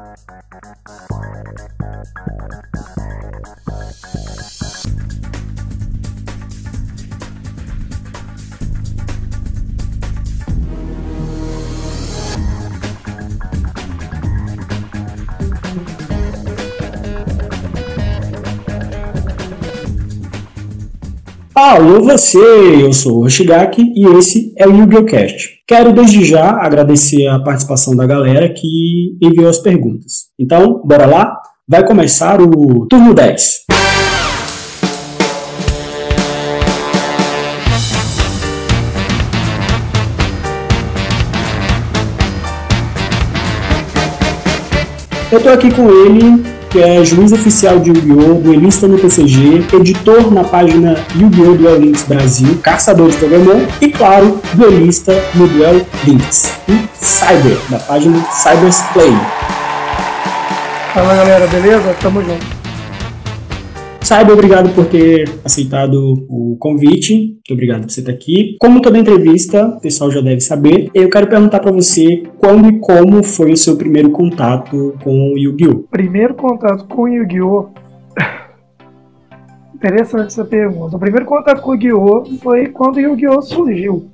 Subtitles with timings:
[0.00, 0.30] Thank
[4.62, 4.69] you.
[21.62, 22.38] Alô você,
[22.80, 25.04] eu sou o Hoshigaki e esse é o Yu-Gi-Oh!
[25.04, 25.50] Cast.
[25.68, 30.30] Quero desde já agradecer a participação da galera que enviou as perguntas.
[30.38, 31.36] Então, bora lá?
[31.68, 33.66] Vai começar o turno 10.
[45.30, 50.32] Eu tô aqui com ele, que é juiz oficial de Yu-Gi-Oh!, duelista no TCG, editor
[50.32, 51.56] na página Yu-Gi-Oh!
[51.56, 56.52] Duel Links Brasil, caçador de Pokémon e, claro, duelista no Duel Links.
[56.68, 59.12] E Cyber, da página Cyber's Play.
[60.94, 61.96] Fala galera, beleza?
[62.00, 62.59] Tamo junto.
[64.02, 67.14] Saiba, obrigado por ter aceitado o convite.
[67.14, 68.56] Muito obrigado por você estar aqui.
[68.58, 72.80] Como toda entrevista, o pessoal já deve saber, eu quero perguntar para você quando e
[72.80, 75.84] como foi o seu primeiro contato com o Yu-Gi-Oh!
[75.90, 77.68] Primeiro contato com o Yu-Gi-Oh!
[79.76, 80.96] Interessante essa pergunta.
[80.96, 82.24] O primeiro contato com o Yu-Gi-Oh!
[82.42, 83.42] foi quando o Yu-Gi-Oh!
[83.42, 84.10] surgiu.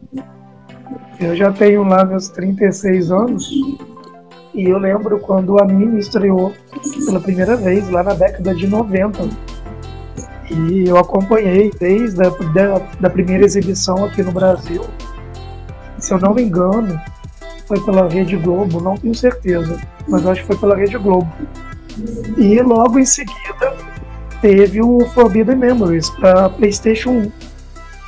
[1.19, 3.51] Eu já tenho lá meus 36 anos
[4.53, 6.53] e eu lembro quando o anime estreou
[7.07, 9.56] pela primeira vez, lá na década de 90
[10.51, 14.83] e eu acompanhei desde a da, da primeira exibição aqui no Brasil.
[15.99, 17.01] Se eu não me engano,
[17.67, 21.31] foi pela Rede Globo, não tenho certeza, mas acho que foi pela Rede Globo.
[22.37, 23.75] E logo em seguida
[24.41, 27.33] teve o Forbidden Memories para PlayStation 1.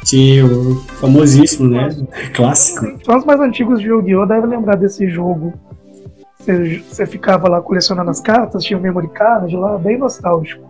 [0.05, 1.89] Sim, o famosíssimo, né?
[2.34, 2.86] Clássico.
[3.08, 4.27] Os mais antigos de Yu-Gi-Oh!
[4.27, 5.52] devem lembrar desse jogo.
[6.39, 10.67] Você, você ficava lá colecionando as cartas, tinha o memory card lá, bem nostálgico.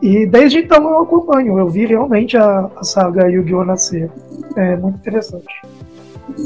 [0.00, 3.64] E desde então eu acompanho, eu vi realmente a, a saga Yu-Gi-Oh!
[3.64, 4.10] nascer.
[4.56, 5.46] É muito interessante.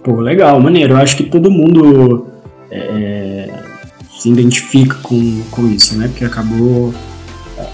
[0.05, 0.95] Pô, legal, maneiro.
[0.95, 2.27] Eu acho que todo mundo
[2.71, 3.49] é,
[4.19, 6.09] se identifica com, com isso, né?
[6.09, 6.95] Porque acabou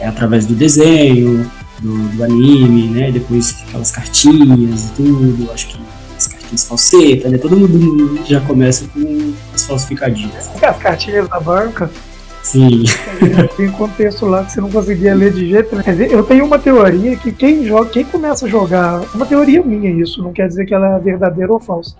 [0.00, 1.48] é, através do desenho,
[1.80, 3.12] do, do, anime, né?
[3.12, 5.50] Depois aquelas cartinhas e tudo.
[5.52, 5.78] Acho que
[6.16, 7.38] as cartinhas falsetas, né?
[7.38, 10.50] Todo mundo já começa com as falsificadinhas.
[10.62, 11.90] As cartinhas da banca.
[12.48, 12.84] Sim.
[13.58, 15.82] Tem contexto lá que você não conseguia ler de jeito nenhum.
[15.82, 19.62] Quer dizer, eu tenho uma teoria que quem joga, quem começa a jogar, uma teoria
[19.62, 21.94] minha isso, não quer dizer que ela é verdadeira ou falsa.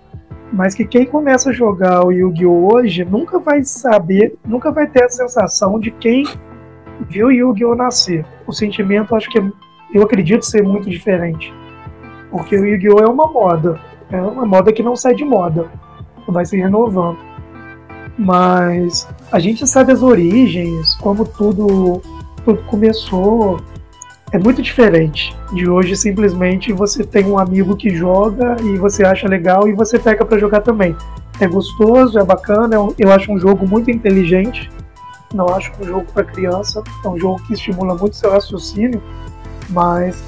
[0.51, 2.73] Mas que quem começa a jogar o Yu-Gi-Oh!
[2.73, 6.25] hoje nunca vai saber, nunca vai ter a sensação de quem
[7.07, 7.75] viu o Yu-Gi-Oh!
[7.75, 8.25] nascer.
[8.47, 9.43] O sentimento acho que é,
[9.93, 11.53] eu acredito ser muito diferente.
[12.31, 13.03] Porque o Yu-Gi-Oh!
[13.03, 13.79] é uma moda.
[14.11, 15.67] É uma moda que não sai de moda.
[16.27, 17.28] Vai se renovando
[18.19, 22.01] mas a gente sabe as origens, como tudo,
[22.43, 23.61] tudo começou.
[24.33, 29.27] É muito diferente de hoje simplesmente você tem um amigo que joga e você acha
[29.27, 30.95] legal e você pega para jogar também.
[31.39, 34.69] É gostoso, é bacana, é eu acho um jogo muito inteligente.
[35.33, 39.01] Não acho um jogo para criança, é um jogo que estimula muito seu raciocínio,
[39.69, 40.21] mas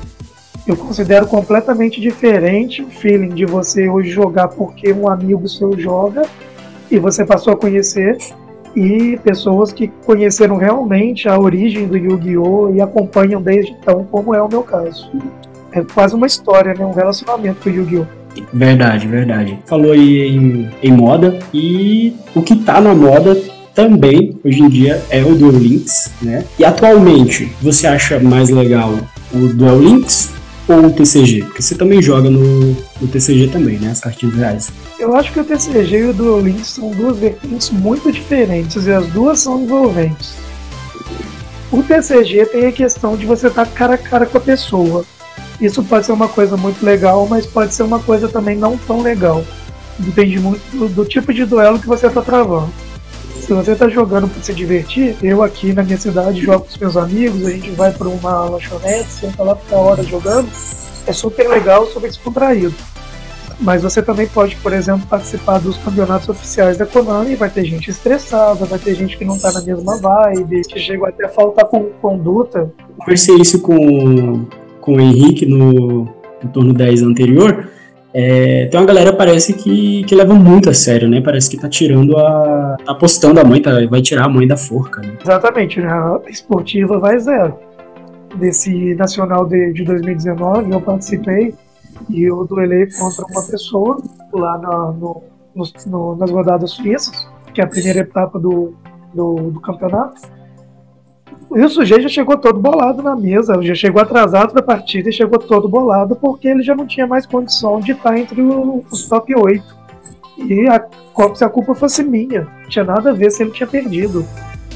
[0.66, 6.22] eu considero completamente diferente o feeling de você hoje jogar porque um amigo seu joga
[6.92, 8.18] e você passou a conhecer
[8.76, 12.74] e pessoas que conheceram realmente a origem do Yu-Gi-Oh!
[12.74, 15.10] e acompanham desde então, como é o meu caso.
[15.72, 16.86] É quase uma história, né?
[16.86, 18.06] um relacionamento com o Yu-Gi-Oh!
[18.54, 19.60] Verdade, verdade.
[19.66, 23.36] Falou aí em, em moda e o que tá na moda
[23.74, 26.46] também hoje em dia é o Duel Links, né?
[26.58, 28.94] E atualmente você acha mais legal
[29.34, 30.32] o Duel Links
[30.72, 31.44] ou o TCG?
[31.44, 33.92] Porque você também joga no, no TCG também, né?
[33.92, 34.72] As cartinhas reais.
[35.00, 39.08] Eu acho que o TCG e o Duel são duas vertentes muito diferentes e as
[39.08, 40.36] duas são envolventes.
[41.72, 45.06] O TCG tem a questão de você estar cara a cara com a pessoa.
[45.60, 49.02] Isso pode ser uma coisa muito legal, mas pode ser uma coisa também não tão
[49.02, 49.44] legal.
[49.98, 52.72] Depende muito do, do tipo de duelo que você está travando.
[53.52, 56.78] Se você está jogando para se divertir, eu aqui na minha cidade jogo com os
[56.78, 60.50] meus amigos, a gente vai para uma lanchonete, senta lá ficar hora jogando,
[61.06, 62.74] é super legal, super descontraído.
[63.60, 67.90] Mas você também pode, por exemplo, participar dos campeonatos oficiais da Konami, vai ter gente
[67.90, 71.66] estressada, vai ter gente que não está na mesma vibe, que chega até a faltar
[71.66, 72.72] com conduta.
[73.00, 74.46] Conversei isso com,
[74.80, 76.06] com o Henrique no,
[76.42, 77.68] no turno 10 anterior,
[78.14, 81.22] é, tem uma galera parece que, que leva muito a sério, né?
[81.22, 82.78] Parece que tá tirando a.
[82.86, 85.02] tá apostando a mãe, tá, vai tirar a mãe da forca.
[85.02, 85.18] Né?
[85.22, 85.88] Exatamente, né?
[85.88, 87.58] a esportiva vai zero.
[88.36, 91.54] Desse nacional de, de 2019, eu participei
[92.10, 94.02] e eu duelei contra uma pessoa
[94.34, 95.24] lá na, no,
[95.86, 98.74] no, nas rodadas suíças, que é a primeira etapa do,
[99.14, 100.22] do, do campeonato.
[101.54, 105.14] E o sujeito já chegou todo bolado na mesa, já chegou atrasado da partida e
[105.14, 109.36] chegou todo bolado porque ele já não tinha mais condição de estar entre os top
[109.36, 109.82] 8.
[110.38, 110.86] E a,
[111.36, 114.26] se a culpa fosse minha, tinha nada a ver se ele tinha perdido.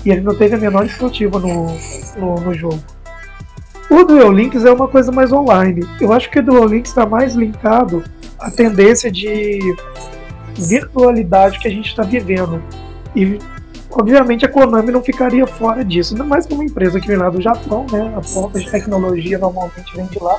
[0.04, 1.68] E ele não teve a menor iniciativa no,
[2.18, 2.80] no, no jogo.
[3.90, 5.88] O Duel Links é uma coisa mais online.
[6.02, 8.04] Eu acho que o Duel Links está mais linkado
[8.38, 9.60] à tendência de
[10.58, 12.62] virtualidade que a gente está vivendo.
[13.16, 13.40] E
[13.96, 17.30] obviamente a Konami não ficaria fora disso, ainda mais que uma empresa que vem lá
[17.30, 18.14] do Japão, né?
[18.16, 20.38] A ponta de tecnologia normalmente vem de lá.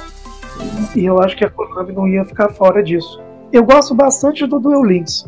[0.95, 3.21] E eu acho que a Konami não ia ficar fora disso.
[3.53, 5.25] Eu gosto bastante do Duel Links.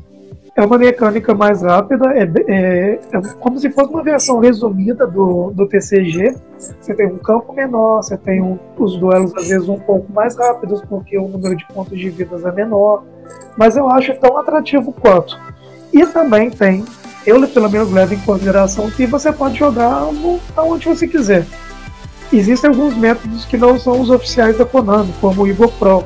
[0.56, 5.52] É uma mecânica mais rápida, é, é, é, como se fosse uma versão resumida do,
[5.52, 6.34] do TCG.
[6.58, 10.36] Você tem um campo menor, você tem um, os duelos às vezes um pouco mais
[10.36, 13.04] rápidos, porque o número de pontos de vidas é menor.
[13.56, 15.38] Mas eu acho tão atrativo quanto.
[15.92, 16.84] E também tem,
[17.26, 21.46] eu pelo menos levo em consideração que você pode jogar no, onde você quiser.
[22.32, 26.04] Existem alguns métodos que não são os oficiais da Konami, como o Igor Pro.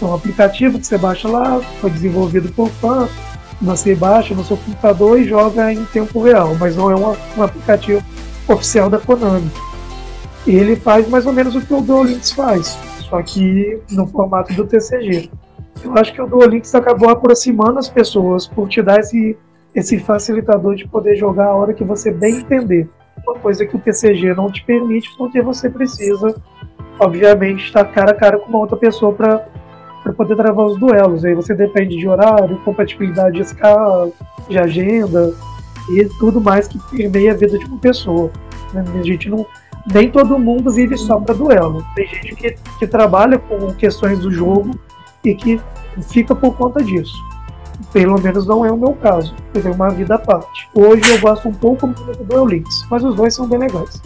[0.00, 3.10] É um aplicativo que você baixa lá, foi desenvolvido por fãs
[3.60, 7.42] você baixa no seu computador e joga em tempo real, mas não é um, um
[7.42, 8.02] aplicativo
[8.46, 9.50] oficial da Konami.
[10.46, 14.64] Ele faz mais ou menos o que o Duolinks faz, só que no formato do
[14.64, 15.30] TCG.
[15.84, 19.36] Eu acho que o Duolinks acabou aproximando as pessoas por te dar esse,
[19.78, 22.88] esse facilitador de poder jogar a hora que você bem entender.
[23.26, 26.34] Uma coisa que o TCG não te permite, porque você precisa,
[26.98, 31.24] obviamente, estar cara a cara com uma outra pessoa para poder travar os duelos.
[31.24, 34.10] Aí você depende de horário, compatibilidade de escala,
[34.48, 35.32] de agenda
[35.90, 38.30] e tudo mais que permeia a vida de uma pessoa.
[38.74, 39.46] A gente não,
[39.92, 41.84] nem todo mundo vive só para duelo.
[41.94, 44.78] Tem gente que, que trabalha com questões do jogo
[45.24, 45.60] e que
[46.10, 47.27] fica por conta disso.
[47.92, 49.34] Pelo menos não é o meu caso.
[49.54, 50.68] Eu tenho uma vida à parte.
[50.74, 54.00] Hoje eu gosto um pouco do Duel Links, mas os dois são bem legais.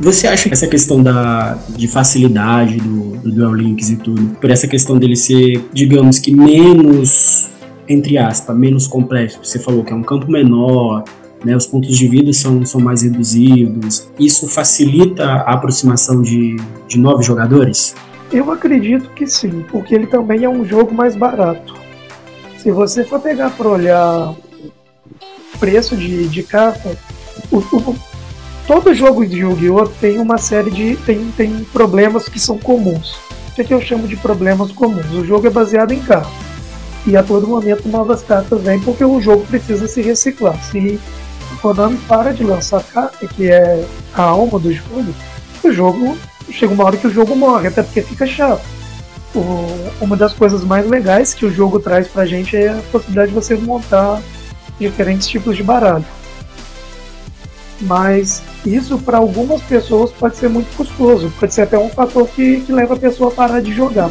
[0.00, 4.50] Você acha que essa questão da, de facilidade do, do Dual Links e tudo, por
[4.50, 7.48] essa questão dele ser, digamos que menos,
[7.88, 11.04] entre aspas, menos complexo, você falou que é um campo menor,
[11.44, 16.56] né, os pontos de vida são, são mais reduzidos, isso facilita a aproximação de,
[16.88, 17.94] de novos jogadores?
[18.32, 21.83] Eu acredito que sim, porque ele também é um jogo mais barato.
[22.64, 24.34] Se você for pegar para olhar
[25.60, 26.96] preço de, de carta,
[27.52, 27.96] o, o,
[28.66, 29.86] todo jogo de Yu-Gi-Oh!
[30.00, 30.96] tem uma série de.
[30.96, 33.16] Tem, tem problemas que são comuns.
[33.50, 35.12] O que, é que eu chamo de problemas comuns?
[35.12, 36.32] O jogo é baseado em cartas.
[37.06, 40.58] E a todo momento novas cartas vêm porque o jogo precisa se reciclar.
[40.64, 40.98] Se
[41.52, 45.14] o Konami para de lançar carta, que é a alma do jogo,
[45.62, 46.16] o jogo
[46.50, 48.64] chega uma hora que o jogo morre, até porque fica chato.
[49.34, 49.66] O,
[50.00, 53.34] uma das coisas mais legais que o jogo traz pra gente é a possibilidade de
[53.34, 54.22] você montar
[54.78, 56.04] diferentes tipos de baralho
[57.80, 62.60] mas isso para algumas pessoas pode ser muito custoso, pode ser até um fator que,
[62.60, 64.10] que leva a pessoa a parar de jogar.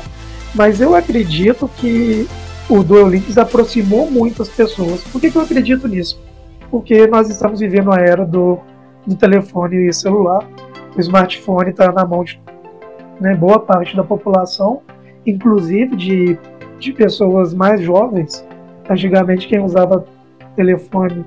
[0.54, 2.28] Mas eu acredito que
[2.70, 5.04] o Duel Links aproximou muitas pessoas.
[5.04, 6.22] Por que, que eu acredito nisso?
[6.70, 8.60] Porque nós estamos vivendo a era do,
[9.06, 10.48] do telefone e celular.
[10.96, 12.40] O smartphone está na mão de
[13.20, 14.82] né, boa parte da população,
[15.26, 16.38] inclusive de,
[16.80, 18.46] de pessoas mais jovens.
[18.90, 20.06] Antigamente, quem usava
[20.56, 21.26] telefone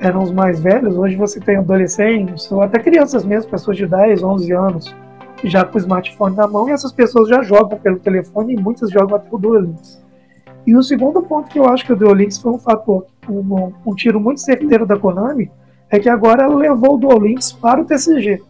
[0.00, 4.22] eram os mais velhos, hoje você tem adolescentes, ou até crianças mesmo, pessoas de 10,
[4.22, 4.96] 11 anos,
[5.44, 8.90] já com o smartphone na mão, e essas pessoas já jogam pelo telefone e muitas
[8.90, 10.00] jogam até o Duel Links.
[10.66, 13.72] E o segundo ponto que eu acho que o Duel Links foi um fator, um,
[13.86, 15.50] um tiro muito certeiro da Konami,
[15.90, 18.42] é que agora ela levou o Duel Links para o TCG.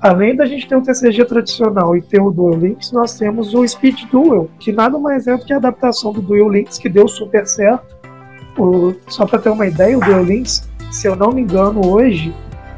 [0.00, 3.66] Além da gente ter o TCG tradicional e ter o Duel Links, nós temos o
[3.66, 7.06] Speed Duel, que nada mais é do que a adaptação do Duel Links, que deu
[7.06, 7.98] super certo.
[8.58, 12.34] O, só para ter uma ideia, o Duel Links se eu não me engano, hoje,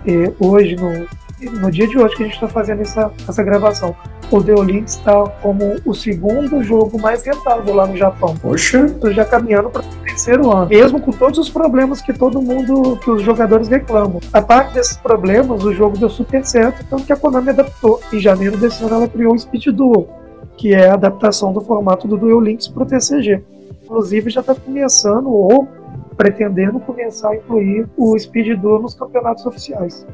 [0.07, 3.97] eh, hoje no, no dia de hoje que a gente está fazendo essa, essa gravação,
[4.37, 8.35] o Deolink está como o segundo jogo mais rentável lá no Japão.
[8.41, 8.87] Poxa!
[8.87, 10.69] Estou já caminhando para o terceiro ano.
[10.69, 14.21] Mesmo com todos os problemas que todo mundo, que os jogadores reclamam.
[14.33, 18.01] A parte desses problemas, o jogo deu super certo, tanto que a Konami adaptou.
[18.13, 20.09] Em janeiro desse ano ela criou o Speed Duel,
[20.57, 23.43] que é a adaptação do formato do Duel Links para o TCG.
[23.85, 25.69] Inclusive já está começando, ou
[26.17, 30.07] pretendendo começar a incluir o Speed Duel nos campeonatos oficiais.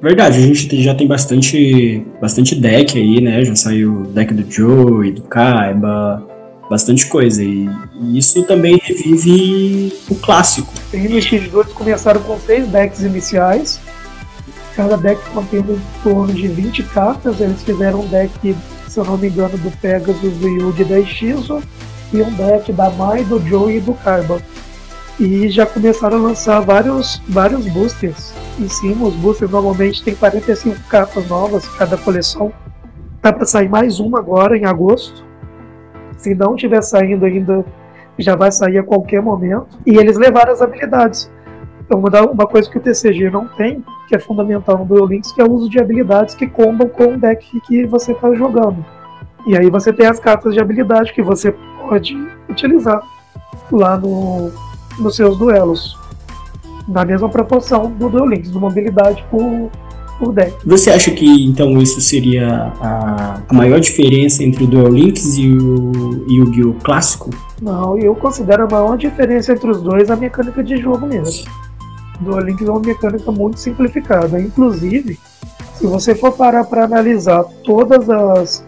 [0.00, 3.44] Verdade, a gente já tem bastante, bastante deck aí, né?
[3.44, 6.24] Já saiu deck do Joe e do Kaiba,
[6.70, 7.42] bastante coisa.
[7.42, 7.68] E,
[8.00, 10.72] e isso também revive o clássico.
[11.20, 13.80] Speed Duel eles começaram com seis decks iniciais.
[14.76, 17.40] Cada deck contendo em torno de 20 cartas.
[17.40, 18.54] Eles fizeram um deck,
[18.86, 21.60] se eu não me engano, do Pegasus, do da Shizu
[22.12, 24.40] e um deck da Mai, do Joe e do Kaiba.
[25.20, 29.08] E já começaram a lançar vários, vários boosters em cima.
[29.08, 32.52] Os boosters normalmente tem 45 cartas novas cada coleção.
[33.20, 35.24] Tá para sair mais uma agora em agosto.
[36.16, 37.64] Se não tiver saindo ainda,
[38.16, 39.76] já vai sair a qualquer momento.
[39.84, 41.28] E eles levaram as habilidades.
[41.80, 45.40] Então, uma coisa que o TCG não tem, que é fundamental no Duel Links, que
[45.40, 48.84] é o uso de habilidades que combam com o deck que você está jogando.
[49.46, 52.14] E aí você tem as cartas de habilidade que você pode
[52.48, 53.00] utilizar
[53.72, 54.52] lá no,
[54.98, 55.96] nos seus duelos.
[56.88, 59.70] Na mesma proporção do Duel Links, de mobilidade por,
[60.18, 60.54] por deck.
[60.64, 65.48] Você acha que então isso seria a, a maior diferença entre o Duel Links e
[65.50, 66.74] o Yu-Gi-Oh!
[66.82, 67.30] clássico?
[67.60, 71.50] Não, eu considero a maior diferença entre os dois a mecânica de jogo mesmo.
[72.20, 74.40] Duel Links é uma mecânica muito simplificada.
[74.40, 75.18] Inclusive,
[75.74, 78.66] se você for parar para analisar todas as,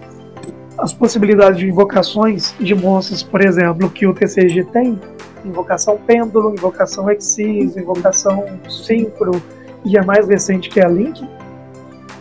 [0.78, 4.98] as possibilidades de invocações de monstros, por exemplo, que o TCG tem,
[5.44, 9.42] invocação pêndulo, invocação Exis, invocação Synchro
[9.84, 11.26] e a mais recente que é a Link,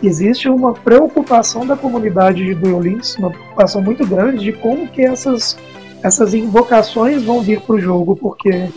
[0.02, 5.02] existe uma preocupação da comunidade de Duel Links, uma preocupação muito grande de como que
[5.02, 5.56] essas,
[6.02, 8.68] essas invocações vão vir para o jogo, porque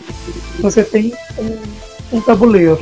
[0.60, 2.78] você tem um, um tabuleiro,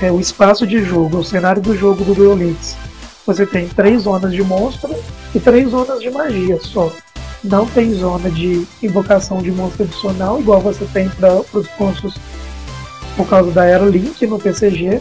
[0.00, 2.76] é o espaço de jogo, o cenário do jogo do Duel Links.
[3.24, 4.94] Você tem três zonas de monstro
[5.34, 6.92] e três zonas de magia só
[7.46, 12.14] não tem zona de invocação de monstro adicional, igual você tem para os monstros
[13.16, 15.00] por causa da Aerolink no PCG.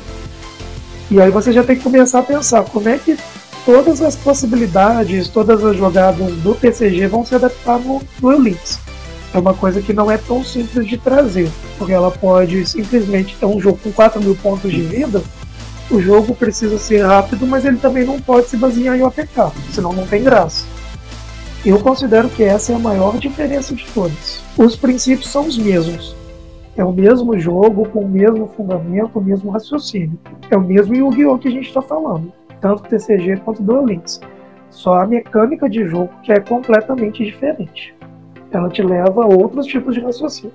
[1.12, 3.18] E aí você já tem que começar a pensar como é que
[3.66, 8.80] todas as possibilidades, todas as jogadas do PCG vão se adaptar no Duel Links.
[9.34, 13.46] É uma coisa que não é tão simples de trazer, porque ela pode simplesmente ter
[13.46, 15.22] um jogo com 4 mil pontos de vida.
[15.92, 19.92] O jogo precisa ser rápido, mas ele também não pode se basear em OTK, senão
[19.92, 20.75] não tem graça.
[21.66, 24.40] Eu considero que essa é a maior diferença de todas.
[24.56, 26.16] Os princípios são os mesmos.
[26.78, 30.20] É o mesmo jogo, com o mesmo fundamento, o mesmo raciocínio.
[30.52, 31.40] É o mesmo Yu-Gi-Oh!
[31.40, 32.32] que a gente está falando,
[32.62, 34.22] tanto TCG quanto Duel Links.
[34.70, 37.96] Só a mecânica de jogo que é completamente diferente.
[38.52, 40.54] Ela te leva a outros tipos de raciocínio.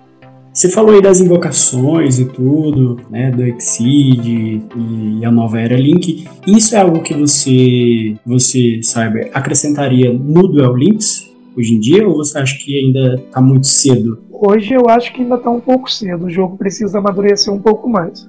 [0.53, 6.29] Você falou aí das invocações e tudo, né, do Exceed e a nova Era Link.
[6.47, 12.17] Isso é algo que você, você Cyber, acrescentaria no Duel Links hoje em dia ou
[12.17, 14.19] você acha que ainda está muito cedo?
[14.31, 17.89] Hoje eu acho que ainda está um pouco cedo, o jogo precisa amadurecer um pouco
[17.89, 18.29] mais.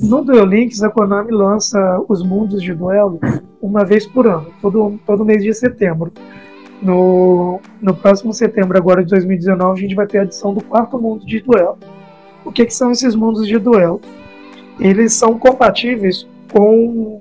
[0.00, 3.20] No Duel Links, a Konami lança os mundos de duelo
[3.62, 6.10] uma vez por ano, todo, todo mês de setembro.
[6.82, 10.98] No, no próximo setembro agora de 2019, a gente vai ter a edição do quarto
[10.98, 11.78] mundo de duelo.
[12.44, 14.00] O que, que são esses mundos de duelo?
[14.78, 17.20] Eles são compatíveis com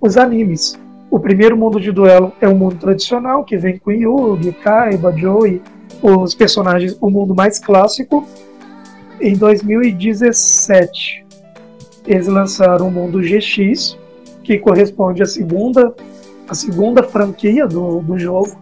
[0.00, 0.78] os animes.
[1.10, 5.62] O primeiro mundo de duelo é o mundo tradicional, que vem com Yugi, Kaiba, Joey,
[6.02, 8.26] os personagens, o mundo mais clássico.
[9.20, 11.26] Em 2017,
[12.06, 13.98] eles lançaram o mundo GX,
[14.44, 15.94] que corresponde à segunda,
[16.48, 18.56] à segunda franquia do, do jogo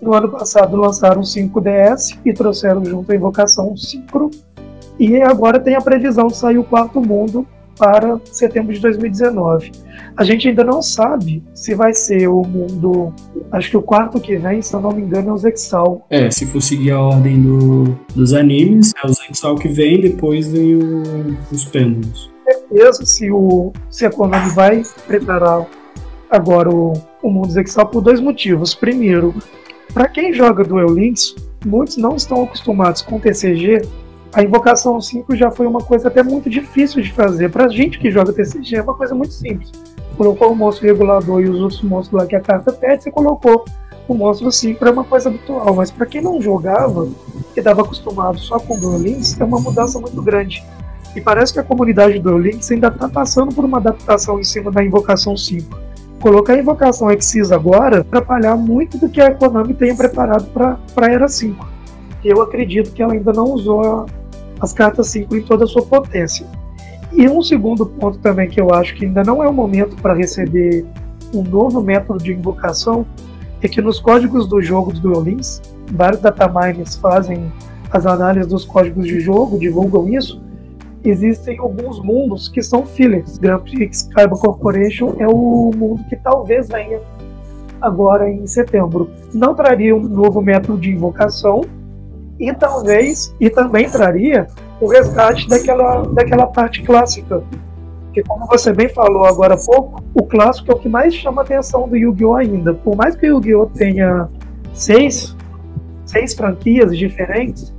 [0.00, 4.30] no ano passado lançaram o 5DS e trouxeram junto a invocação Synchro.
[4.98, 7.46] E agora tem a previsão de sair o quarto mundo
[7.78, 9.72] para setembro de 2019.
[10.16, 13.14] A gente ainda não sabe se vai ser o mundo.
[13.50, 16.06] Acho que o quarto que vem, se eu não me engano, é o Zexal.
[16.10, 17.84] É, se for seguir a ordem do,
[18.14, 21.02] dos animes, é o Zexal que vem, depois vem o,
[21.50, 22.30] os pêndulos.
[22.44, 25.66] Certeza se, o, se a Konami vai preparar
[26.30, 28.74] agora o, o mundo Zexal por dois motivos.
[28.74, 29.34] Primeiro,
[29.92, 31.34] para quem joga Duel Links,
[31.64, 33.82] muitos não estão acostumados com TCG.
[34.32, 37.50] A invocação 5 já foi uma coisa até muito difícil de fazer.
[37.50, 39.72] Pra gente que joga TCG é uma coisa muito simples.
[40.16, 43.64] Colocou o monstro regulador e os outros monstros lá que a carta pede, você colocou
[44.06, 45.74] o monstro 5 é uma coisa habitual.
[45.74, 47.08] Mas para quem não jogava
[47.56, 50.64] e estava acostumado só com Duel Links, é uma mudança muito grande.
[51.14, 54.70] E parece que a comunidade do Links ainda está passando por uma adaptação em cima
[54.70, 55.89] da invocação 5
[56.20, 61.10] colocar a invocação Exis agora atrapalhar muito do que a Konami tenha preparado para a
[61.10, 61.68] Era 5.
[62.22, 64.06] Eu acredito que ela ainda não usou
[64.60, 66.46] as cartas 5 em toda a sua potência.
[67.12, 70.14] E um segundo ponto também que eu acho que ainda não é o momento para
[70.14, 70.86] receber
[71.34, 73.06] um novo método de invocação
[73.62, 75.60] é que nos códigos do jogo do Duel Links,
[75.92, 77.52] vários datamines fazem
[77.90, 80.40] as análises dos códigos de jogo, divulgam isso,
[81.04, 83.38] existem alguns mundos que são fillers.
[83.38, 87.00] Grand Prix Carbon Corporation é o mundo que talvez venha
[87.80, 89.10] agora em setembro.
[89.32, 91.62] Não traria um novo método de invocação
[92.38, 94.46] e talvez e também traria
[94.80, 97.42] o resgate daquela, daquela parte clássica.
[98.06, 101.42] Porque como você bem falou agora há pouco, o clássico é o que mais chama
[101.42, 102.34] a atenção do Yu-Gi-Oh!
[102.34, 102.74] ainda.
[102.74, 103.66] Por mais que o Yu-Gi-Oh!
[103.66, 104.28] tenha
[104.72, 105.36] seis,
[106.04, 107.72] seis franquias diferentes,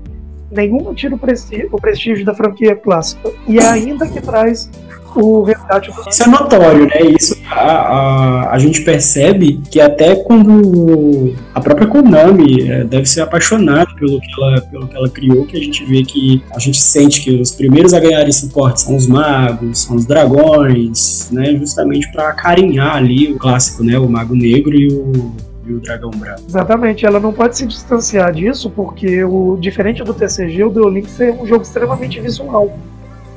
[0.52, 3.32] Nenhuma tira o prestígio, o prestígio da franquia clássica.
[3.48, 4.70] E é ainda que traz
[5.16, 6.10] o resgate do...
[6.10, 7.02] Isso é notório, né?
[7.18, 13.22] Isso a, a, a gente percebe que até quando a própria Konami é, deve ser
[13.22, 16.82] apaixonada pelo que, ela, pelo que ela criou, que a gente vê que a gente
[16.82, 21.56] sente que os primeiros a ganharem suporte são os magos, são os dragões, né?
[21.58, 24.00] Justamente para acarinhar ali o clássico, né?
[24.00, 25.32] O mago negro e o
[25.66, 26.42] e o Dragão Branco.
[26.48, 31.20] Exatamente, ela não pode se distanciar disso, porque o diferente do TCG, o Duel Links
[31.20, 32.78] é um jogo extremamente visual.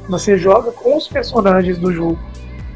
[0.09, 2.19] Você joga com os personagens do jogo.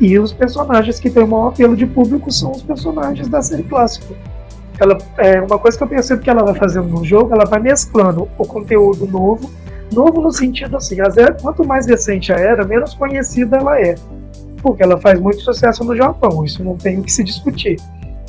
[0.00, 3.64] E os personagens que têm o maior apelo de público são os personagens da série
[3.64, 4.14] clássica.
[4.78, 7.58] Ela, é, uma coisa que eu percebo que ela vai fazendo no jogo, ela vai
[7.58, 9.50] mesclando o conteúdo novo,
[9.92, 13.96] novo no sentido assim, as era, quanto mais recente a era, menos conhecida ela é.
[14.62, 17.76] Porque ela faz muito sucesso no Japão, isso não tem o que se discutir.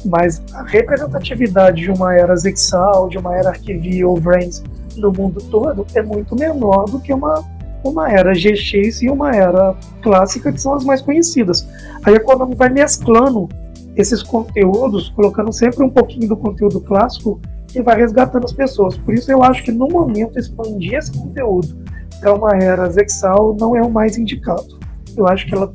[0.05, 4.63] Mas a representatividade de uma era Zexal, de uma era Archivia ou Brains
[4.95, 7.43] no mundo todo é muito menor do que uma
[7.83, 11.67] uma era GX e uma era clássica, que são as mais conhecidas.
[12.03, 13.47] Aí a Konami vai mesclando
[13.95, 17.39] esses conteúdos, colocando sempre um pouquinho do conteúdo clássico
[17.73, 18.97] e vai resgatando as pessoas.
[18.97, 21.77] Por isso eu acho que no momento expandir esse conteúdo
[22.19, 24.79] para uma era Zexal não é o mais indicado.
[25.15, 25.73] Eu acho que ela,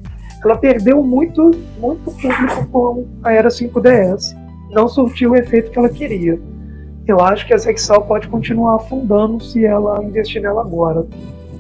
[0.49, 4.35] ela perdeu muito, muito público com a era 5DS.
[4.71, 6.39] Não surtiu o efeito que ela queria.
[7.07, 11.07] Eu acho que a Zexal pode continuar afundando se ela investir nela agora.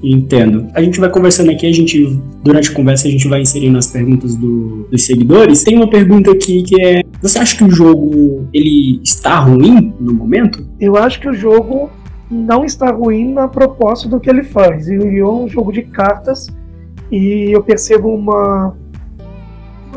[0.02, 0.66] Entendo.
[0.74, 3.86] A gente vai conversando aqui, a gente durante a conversa a gente vai inserindo as
[3.86, 5.62] perguntas do, dos seguidores.
[5.62, 10.12] Tem uma pergunta aqui que é: você acha que o jogo ele está ruim no
[10.12, 10.66] momento?
[10.78, 11.90] Eu acho que o jogo
[12.30, 14.88] não está ruim na proposta do que ele faz.
[14.88, 16.48] Ele é um jogo de cartas
[17.10, 18.76] e eu percebo uma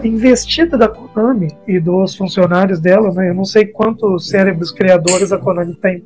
[0.04, 3.30] investida da Konami e dos funcionários dela, né?
[3.30, 6.04] Eu não sei quantos cérebros criadores a Konami tem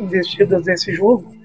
[0.00, 1.36] investidas nesse jogo,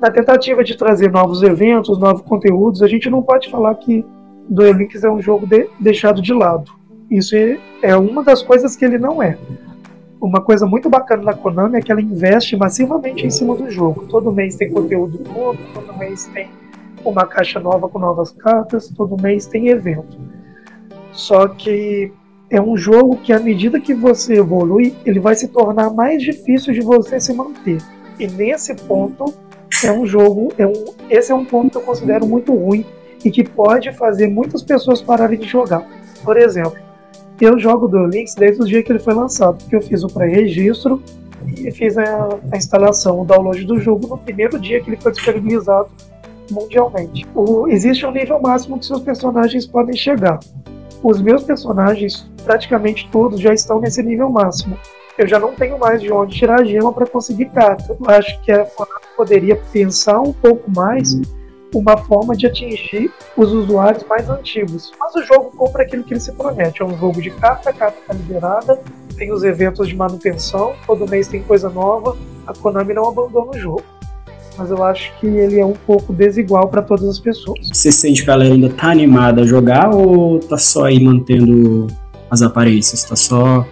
[0.00, 4.04] na tentativa de trazer novos eventos, novos conteúdos, a gente não pode falar que
[4.48, 6.70] Duel Links é um jogo de, deixado de lado.
[7.10, 9.38] Isso é, é uma das coisas que ele não é.
[10.20, 14.06] Uma coisa muito bacana da Konami é que ela investe massivamente em cima do jogo.
[14.06, 16.48] Todo mês tem conteúdo novo, todo mês tem
[17.10, 20.18] uma caixa nova com novas cartas, todo mês tem evento.
[21.12, 22.12] Só que
[22.50, 26.72] é um jogo que, à medida que você evolui, ele vai se tornar mais difícil
[26.72, 27.78] de você se manter.
[28.18, 29.34] E nesse ponto,
[29.84, 32.84] é um jogo, é um, esse é um ponto que eu considero muito ruim
[33.24, 35.86] e que pode fazer muitas pessoas pararem de jogar.
[36.22, 36.78] Por exemplo,
[37.40, 40.08] eu jogo do Links desde o dia que ele foi lançado, porque eu fiz o
[40.08, 41.02] pré-registro
[41.58, 45.12] e fiz a, a, instalação, o download do jogo no primeiro dia que ele foi
[45.12, 45.88] disponibilizado
[46.50, 47.26] mundialmente.
[47.34, 50.38] O, existe um nível máximo que seus personagens podem chegar.
[51.02, 54.76] Os meus personagens, praticamente todos, já estão nesse nível máximo
[55.18, 57.96] eu já não tenho mais de onde tirar a gema para conseguir carta.
[57.98, 61.18] Eu acho que a Konami poderia pensar um pouco mais
[61.74, 64.92] uma forma de atingir os usuários mais antigos.
[64.98, 66.82] Mas o jogo compra aquilo que ele se promete.
[66.82, 68.80] É um jogo de carta, carta está liberada,
[69.16, 72.16] tem os eventos de manutenção, todo mês tem coisa nova.
[72.46, 73.95] A Konami não abandona o jogo.
[74.58, 77.68] Mas eu acho que ele é um pouco desigual para todas as pessoas.
[77.72, 81.86] Você sente que a galera ainda tá animada a jogar ou tá só aí mantendo
[82.30, 83.04] as aparências?
[83.04, 83.66] Tá só.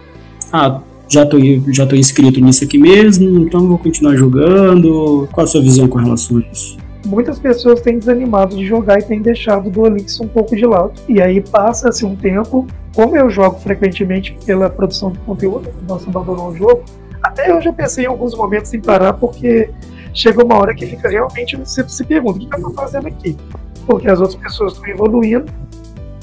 [0.51, 1.37] Ah, já tô,
[1.71, 5.27] já tô inscrito nisso aqui mesmo, então vou continuar jogando.
[5.31, 6.77] Qual a sua visão com relação a isso?
[7.05, 10.93] Muitas pessoas têm desanimado de jogar e têm deixado o Duelix um pouco de lado.
[11.07, 16.49] E aí passa-se um tempo, como eu jogo frequentemente pela produção de conteúdo, nosso abandonou
[16.49, 16.83] o jogo,
[17.21, 19.69] até eu já pensei em alguns momentos em parar, porque
[20.15, 23.37] chega uma hora que fica realmente, você se pergunta, o que eu estou fazendo aqui?
[23.85, 25.45] Porque as outras pessoas estão evoluindo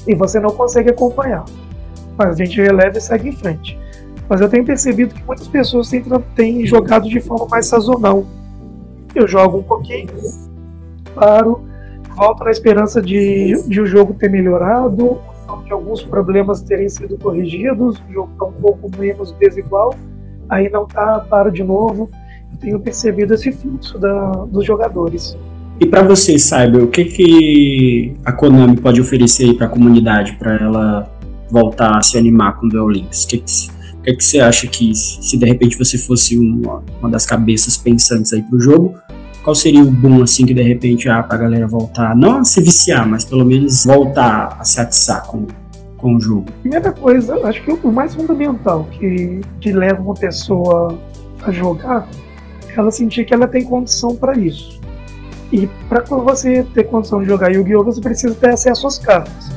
[0.07, 1.45] e você não consegue acompanhar.
[2.17, 3.79] Mas a gente releva e segue em frente.
[4.27, 6.03] Mas eu tenho percebido que muitas pessoas têm,
[6.35, 8.25] têm jogado de forma mais sazonal.
[9.13, 10.09] Eu jogo um pouquinho,
[11.13, 11.63] paro,
[12.15, 15.19] volto na esperança de, de o jogo ter melhorado,
[15.65, 19.93] de alguns problemas terem sido corrigidos, o jogo está um pouco menos desigual,
[20.49, 22.09] aí não tá, paro de novo.
[22.63, 25.37] Tenho percebido esse fluxo da, dos jogadores.
[25.79, 30.55] E para você, Cyber, o que, que a Konami pode oferecer para a comunidade para
[30.55, 31.11] ela
[31.51, 33.25] voltar a se animar com Duel Links?
[33.25, 36.83] O que, que o que, que você acha que, se de repente você fosse uma,
[36.99, 38.95] uma das cabeças pensantes aí pro jogo,
[39.43, 42.61] qual seria o bom, assim, que de repente, ah, pra galera voltar, não a se
[42.61, 45.47] viciar, mas pelo menos voltar a se atiçar com,
[45.97, 46.45] com o jogo?
[46.61, 50.97] Primeira coisa, acho que o mais fundamental que, que leva uma pessoa
[51.41, 52.07] a jogar
[52.79, 54.79] ela sentir que ela tem condição para isso.
[55.51, 57.83] E para você ter condição de jogar Yu-Gi-Oh!
[57.83, 59.51] você precisa ter acesso às cartas.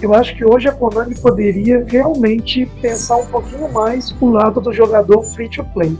[0.00, 4.72] Eu acho que hoje a Konami poderia realmente pensar um pouquinho mais o lado do
[4.72, 5.96] jogador free to play.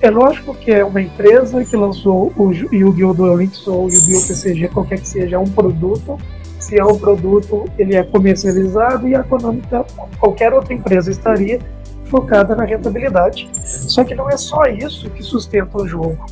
[0.00, 3.12] é lógico que é uma empresa que lançou o Yu-Gi-Oh!
[3.12, 4.20] Duel Links ou o Yu-Gi-Oh!
[4.20, 6.16] TCG, qualquer que seja, é um produto.
[6.60, 9.84] Se é um produto, ele é comercializado e a Konami, tá,
[10.20, 11.58] qualquer outra empresa estaria
[12.10, 13.48] focada na rentabilidade.
[13.54, 16.26] Só que não é só isso que sustenta o jogo.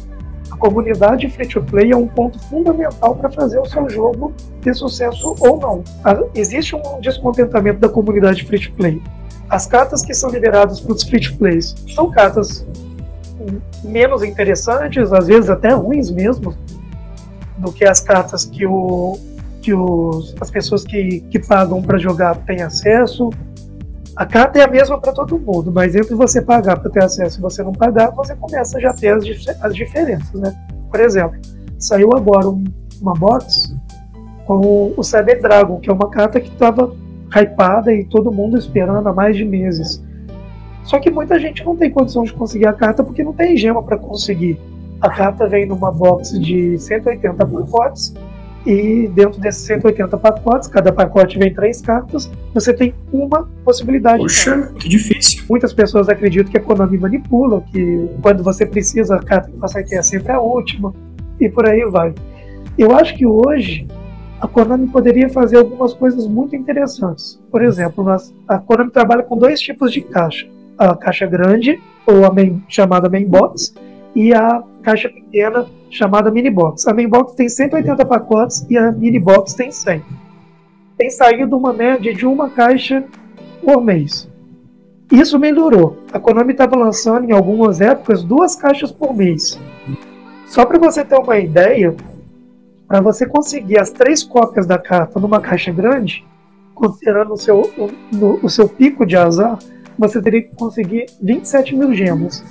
[0.51, 5.59] A comunidade free-to-play é um ponto fundamental para fazer o seu jogo ter sucesso ou
[5.59, 5.85] não.
[6.35, 9.01] Existe um descontentamento da comunidade free-to-play.
[9.49, 12.67] As cartas que são liberadas para os free-to-plays são cartas
[13.85, 16.55] menos interessantes, às vezes até ruins mesmo,
[17.57, 19.19] do que as cartas que, o,
[19.63, 23.31] que os, as pessoas que, que pagam para jogar têm acesso.
[24.19, 27.39] A carta é a mesma para todo mundo, mas entre você pagar para ter acesso
[27.39, 29.25] e você não pagar, você começa já a ter as,
[29.63, 30.53] as diferenças, né?
[30.91, 31.39] Por exemplo,
[31.79, 32.65] saiu agora um,
[33.01, 33.77] uma box
[34.45, 36.93] com o Cyber Dragon, que é uma carta que estava
[37.33, 40.03] hypada e todo mundo esperando há mais de meses.
[40.83, 43.85] Só que muita gente não tem condição de conseguir a carta porque não tem gema
[43.85, 44.59] para conseguir.
[45.01, 48.13] A carta vem numa box de 180 pacotes
[48.67, 54.19] e dentro desses 180 pacotes, cada pacote vem três cartas, você tem uma possibilidade.
[54.19, 55.45] Poxa, que difícil.
[55.49, 59.83] Muitas pessoas acreditam que a Konami manipula, que quando você precisa a carta que você
[59.83, 60.93] quer é sempre a última
[61.41, 62.15] e por aí vai.
[62.77, 63.87] Eu acho que hoje
[64.41, 67.41] a Konami poderia fazer algumas coisas muito interessantes.
[67.51, 70.47] Por exemplo, nós, a Konami trabalha com dois tipos de caixa
[70.79, 73.75] a caixa grande, ou a main, chamada main box,
[74.15, 76.87] e a caixa pequena, chamada mini box.
[76.87, 80.03] A main box tem 180 pacotes e a mini box tem 100.
[80.97, 83.05] Tem saído uma média de uma caixa
[83.63, 84.29] por mês.
[85.11, 85.99] Isso melhorou.
[86.13, 89.59] A Konami estava lançando em algumas épocas duas caixas por mês.
[90.47, 91.95] Só para você ter uma ideia,
[92.87, 96.27] para você conseguir as três cópias da carta numa caixa grande,
[96.75, 99.59] considerando o seu, o, o seu pico de azar,
[99.99, 102.45] você teria que conseguir 27 mil gemas.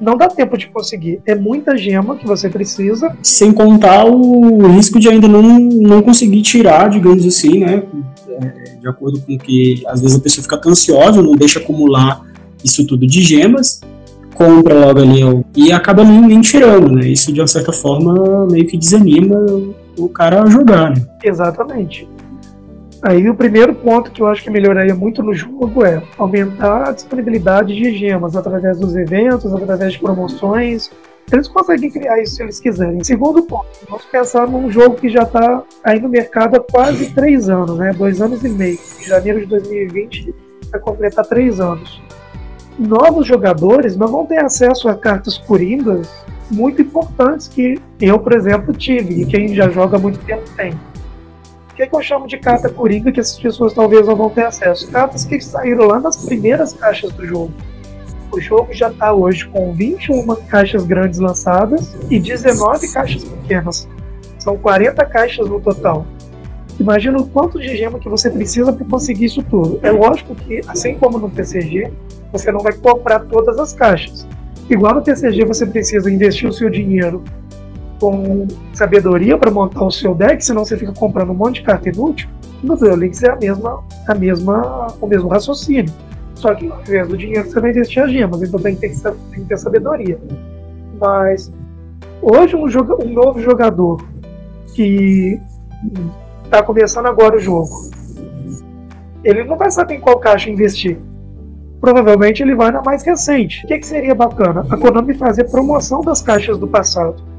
[0.00, 1.20] Não dá tempo de conseguir.
[1.26, 3.16] É muita gema que você precisa.
[3.22, 7.82] Sem contar o risco de ainda não, não conseguir tirar, digamos assim, né?
[8.28, 12.22] É, de acordo com que às vezes a pessoa fica ansiosa, não deixa acumular
[12.64, 13.80] isso tudo de gemas,
[14.34, 15.20] compra logo ali
[15.56, 17.08] e acaba nem, nem tirando, né?
[17.08, 19.36] Isso de uma certa forma meio que desanima
[19.96, 21.06] o cara a jogar, né?
[21.22, 22.08] Exatamente.
[23.04, 26.92] Aí o primeiro ponto que eu acho que melhoraria muito no jogo é aumentar a
[26.92, 30.90] disponibilidade de gemas através dos eventos, através de promoções.
[31.30, 33.04] Eles conseguem criar isso se eles quiserem.
[33.04, 37.50] Segundo ponto, vamos pensar num jogo que já está aí no mercado há quase três
[37.50, 37.92] anos, né?
[37.92, 38.78] Dois anos e meio.
[38.98, 40.34] Em janeiro de 2020
[40.70, 42.00] vai completar três anos.
[42.78, 48.72] Novos jogadores não vão ter acesso a cartas coringas muito importantes que eu, por exemplo,
[48.72, 50.72] tive e quem já joga há muito tempo tem
[51.74, 54.44] o que, que eu chamo de carta coringa que essas pessoas talvez não vão ter
[54.44, 54.88] acesso?
[54.92, 57.52] Cartas que saíram lá nas primeiras caixas do jogo.
[58.30, 63.88] O jogo já está hoje com 21 caixas grandes lançadas e 19 caixas pequenas.
[64.38, 66.06] São 40 caixas no total.
[66.78, 69.80] Imagina o quanto de gema que você precisa para conseguir isso tudo.
[69.82, 71.92] É lógico que, assim como no TCG,
[72.30, 74.24] você não vai comprar todas as caixas.
[74.70, 77.24] Igual no TCG, você precisa investir o seu dinheiro
[78.04, 81.88] com sabedoria para montar o seu deck, senão você fica comprando um monte de carta
[81.88, 82.28] inútil.
[82.62, 85.90] No Links é a mesma, a mesma, o mesmo raciocínio.
[86.34, 89.10] Só que ao invés do dinheiro você vai investir as gemas, então tem que ter,
[89.30, 90.20] tem que ter sabedoria.
[91.00, 91.50] Mas
[92.20, 94.04] hoje um, joga, um novo jogador
[94.74, 95.40] que
[96.44, 97.88] está começando agora o jogo,
[99.22, 100.98] ele não vai saber em qual caixa investir.
[101.80, 103.64] Provavelmente ele vai na mais recente.
[103.64, 104.66] O que, que seria bacana?
[104.68, 107.32] A Konami fazer promoção das caixas do passado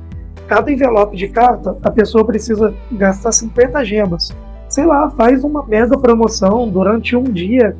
[0.48, 4.36] cada envelope de carta, a pessoa precisa gastar 50 gemas.
[4.70, 7.76] Sei lá, faz uma mega promoção durante um dia.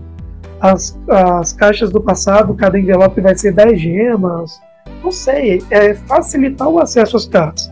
[0.60, 4.60] As, as caixas do passado, cada envelope vai ser 10 gemas.
[5.04, 7.70] Não sei, é facilitar o acesso às cartas.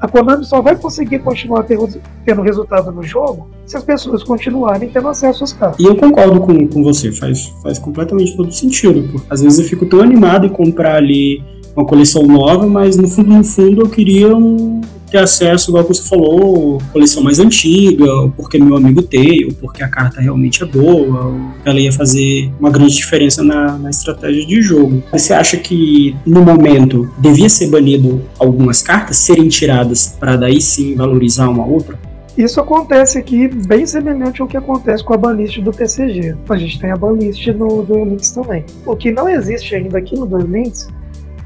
[0.00, 5.06] A Konami só vai conseguir continuar tendo resultado no jogo se as pessoas continuarem tendo
[5.06, 5.78] acesso às cartas.
[5.78, 9.08] E eu concordo com, com você, faz, faz completamente todo sentido.
[9.12, 11.40] Porque às vezes eu fico tão animado em comprar ali
[11.76, 14.80] uma coleção nova, mas no fundo, no fundo eu queria um,
[15.12, 19.82] ter acesso, igual você falou, coleção mais antiga, ou porque meu amigo tem, ou porque
[19.82, 24.44] a carta realmente é boa, ou ela ia fazer uma grande diferença na, na estratégia
[24.46, 25.02] de jogo.
[25.12, 30.94] Você acha que no momento devia ser banido algumas cartas, serem tiradas para daí sim
[30.96, 31.98] valorizar uma outra?
[32.36, 36.34] Isso acontece aqui bem semelhante ao que acontece com a banlist do TCG.
[36.48, 38.64] A gente tem a banlist no Duel Links também.
[38.86, 40.88] O que não existe ainda aqui no Duel Links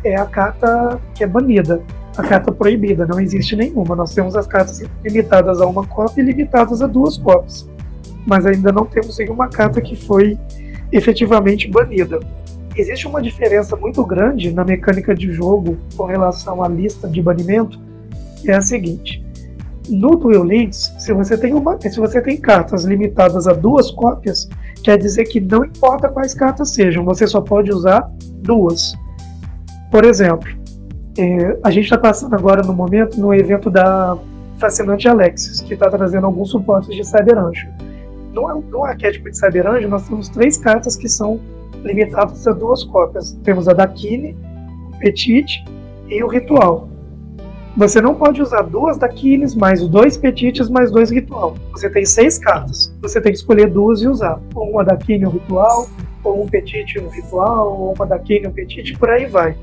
[0.06, 1.82] é a carta que é banida,
[2.16, 3.94] a carta proibida, não existe nenhuma.
[3.94, 7.68] Nós temos as cartas limitadas a uma cópia e limitadas a duas cópias,
[8.26, 10.38] mas ainda não temos nenhuma carta que foi
[10.92, 12.20] efetivamente banida.
[12.76, 17.80] existe uma diferença muito grande na mecânica de jogo com relação à lista de banimento,
[18.42, 19.24] que é a seguinte.
[19.88, 24.48] No Duel Links, se você tem uma, se você tem cartas limitadas a duas cópias,
[24.82, 28.10] quer dizer que não importa quais cartas sejam, você só pode usar
[28.42, 28.94] duas.
[29.90, 30.48] Por exemplo,
[31.18, 34.16] é, a gente está passando agora no momento no evento da
[34.58, 37.68] Fascinante Alexis, que está trazendo alguns suportes de Cyberanjo.
[38.32, 41.40] No, no arquétipo de Cyberanjo, nós temos três cartas que são
[41.82, 43.32] limitadas a duas cópias.
[43.44, 44.36] Temos a da Kine,
[44.88, 45.64] o Petit
[46.08, 46.88] e o Ritual.
[47.76, 51.54] Você não pode usar duas daqueles, mais dois petites, mais dois ritual.
[51.72, 52.90] Você tem seis cartas.
[53.02, 54.40] Você tem que escolher duas e usar.
[54.54, 55.86] Ou uma daquele e um ritual,
[56.24, 59.54] ou um petite um ritual, ou uma daquele e um petite, por aí vai.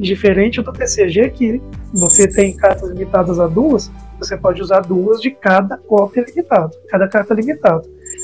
[0.00, 5.30] Diferente do TCG, que você tem cartas limitadas a duas, você pode usar duas de
[5.30, 7.82] cada cópia limitada, cada carta limitada.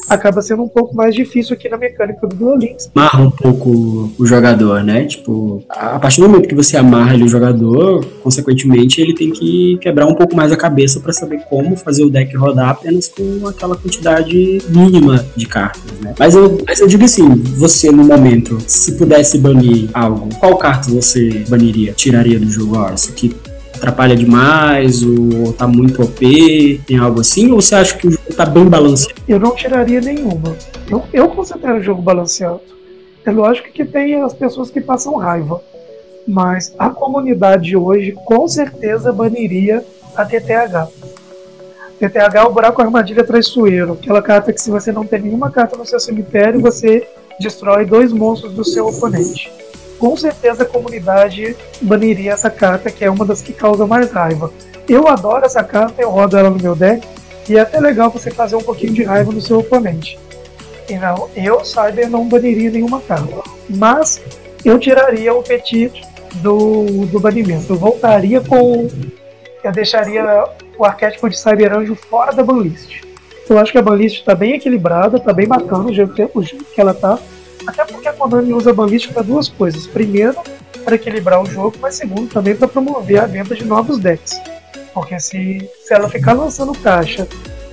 [0.08, 2.90] Acaba sendo um pouco mais difícil aqui na mecânica do Duel Links.
[2.94, 5.04] Amarra um pouco o jogador, né?
[5.04, 9.78] Tipo, a partir do momento que você amarra ele, o jogador, consequentemente, ele tem que
[9.80, 13.46] quebrar um pouco mais a cabeça para saber como fazer o deck rodar apenas com
[13.46, 16.14] aquela quantidade mínima de cartas, né?
[16.18, 20.90] Mas eu, mas eu digo assim, você no momento, se pudesse banir algo, qual carta
[20.90, 22.76] você baniria, tiraria do jogo?
[22.76, 23.34] Ó, isso aqui
[23.76, 28.34] atrapalha demais, ou tá muito OP, tem algo assim, ou você acha que o jogo
[28.34, 29.14] tá bem balanceado?
[29.28, 30.56] Eu não tiraria nenhuma.
[30.90, 32.60] Eu, eu considero o jogo balanceado.
[33.24, 35.60] É lógico que tem as pessoas que passam raiva,
[36.26, 39.84] mas a comunidade hoje com certeza baniria
[40.14, 40.88] a TTH.
[41.98, 45.76] TTH é o buraco armadilha traiçoeiro, aquela carta que se você não tem nenhuma carta
[45.76, 47.06] no seu cemitério, você
[47.40, 49.50] destrói dois monstros do seu oponente
[49.98, 54.52] com certeza a comunidade baniria essa carta, que é uma das que causa mais raiva.
[54.88, 57.06] Eu adoro essa carta, eu rodo ela no meu deck,
[57.48, 60.18] e é até legal você fazer um pouquinho de raiva no seu oponente.
[60.88, 63.42] Então, eu, Cyber, não baniria nenhuma carta.
[63.68, 64.22] Mas
[64.64, 66.02] eu tiraria o Petit
[66.36, 67.72] do, do banimento.
[67.72, 68.88] Eu voltaria com.
[69.62, 70.44] Eu deixaria
[70.78, 73.02] o arquétipo de Cyber Anjo fora da banlist.
[73.48, 76.92] Eu acho que a banlist está bem equilibrada, está bem bacana o jeito, que, ela
[76.92, 77.18] está
[77.66, 78.74] até porque a Konami usa a
[79.12, 79.86] para duas coisas.
[79.86, 80.36] Primeiro,
[80.84, 84.40] para equilibrar o jogo, mas segundo, também para promover a venda de novos decks.
[84.94, 87.26] Porque se, se ela ficar lançando caixa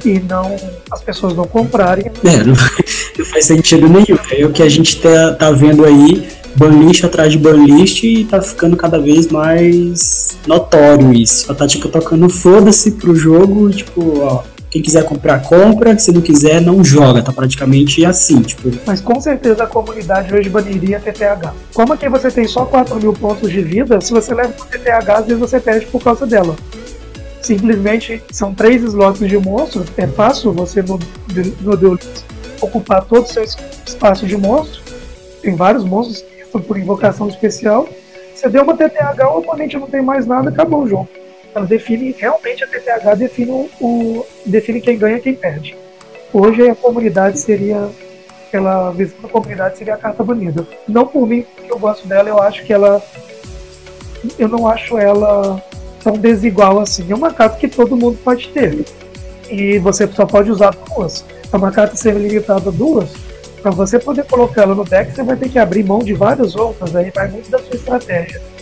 [0.03, 0.55] e não
[0.91, 2.05] as pessoas não comprarem.
[2.25, 2.53] É, não,
[3.17, 4.17] não faz sentido nenhum.
[4.31, 8.41] É o que a gente tá, tá vendo aí, banlist atrás de banlist e tá
[8.41, 11.45] ficando cada vez mais notório isso.
[11.47, 15.95] Ela tá tipo tocando foda-se pro jogo, tipo, ó, quem quiser comprar, compra.
[15.99, 17.21] Se não quiser, não joga.
[17.21, 18.71] Tá praticamente assim, tipo.
[18.87, 21.53] Mas com certeza a comunidade hoje baniria TTH.
[21.75, 25.13] Como aqui você tem só 4 mil pontos de vida, se você leva o TTH,
[25.13, 26.55] às vezes você perde por causa dela.
[27.39, 29.85] Simplesmente são três slots de monstro.
[29.95, 30.97] É fácil você no,
[31.77, 31.99] Deus
[32.59, 34.81] ocupar todo o seu espaço de monstro.
[35.43, 37.87] Tem vários monstros que estão por invocação especial.
[38.33, 41.07] Você deu uma TTH, o oponente não tem mais nada, acabou o jogo
[41.55, 45.77] ela define realmente a TTH define o, define quem ganha e quem perde.
[46.33, 47.89] Hoje a comunidade seria
[48.51, 50.67] pela visão da comunidade seria a carta banida.
[50.87, 53.01] Não por mim, porque eu gosto dela, eu acho que ela
[54.39, 55.61] eu não acho ela
[56.03, 57.11] tão desigual assim.
[57.11, 58.85] É uma carta que todo mundo pode ter.
[59.49, 61.25] E você só pode usar duas.
[61.51, 63.11] É uma carta ser limitada a duas.
[63.61, 66.55] Para você poder colocar ela no deck, você vai ter que abrir mão de várias
[66.55, 66.95] outras.
[66.95, 68.52] Aí vai muito da sua estratégia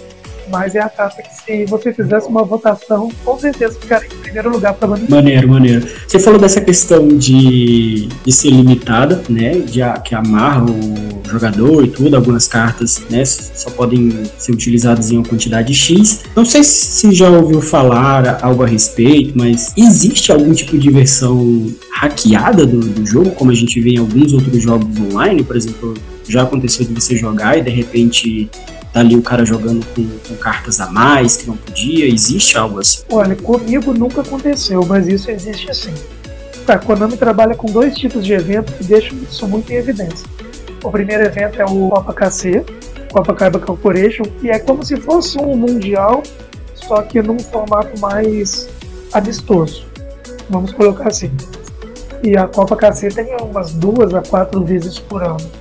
[0.52, 4.52] mas é a carta que se você fizesse uma votação, com certeza ficaria em primeiro
[4.52, 5.10] lugar para banir.
[5.10, 5.88] Maneiro, maneiro.
[6.08, 9.60] Você falou dessa questão de, de ser limitada, né?
[9.60, 13.24] De que amarra o jogador e tudo, algumas cartas, né?
[13.26, 16.22] Só podem ser utilizadas em uma quantidade X.
[16.36, 21.72] Não sei se já ouviu falar algo a respeito, mas existe algum tipo de versão
[21.94, 25.94] hackeada do, do jogo, como a gente vê em alguns outros jogos online, por exemplo,
[26.28, 28.50] já aconteceu de você jogar e de repente
[28.94, 32.06] tá ali o cara jogando com, com, cartas a mais que não podia?
[32.08, 33.04] Existe algo assim?
[33.10, 35.94] Olha, comigo nunca aconteceu, mas isso existe sim.
[36.68, 40.26] A Konami trabalha com dois tipos de eventos que deixam isso muito em evidência.
[40.84, 42.66] O primeiro evento é o Copa KC,
[43.12, 46.24] Copacabana Corporation, que é como se fosse um mundial,
[46.76, 48.70] só que num formato mais
[49.12, 49.86] amistoso.
[50.50, 51.32] Vamos colocar assim.
[52.24, 55.52] E a Copa KC tem umas duas a quatro vezes por ano.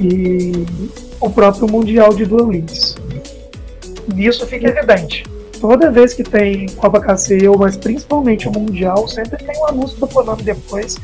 [0.00, 0.64] E
[1.20, 2.96] o próprio Mundial de Dual Links.
[4.14, 5.24] Nisso fica evidente.
[5.60, 10.08] Toda vez que tem Copa KCU, mas principalmente o Mundial, sempre tem um anúncio do
[10.08, 10.96] Konami depois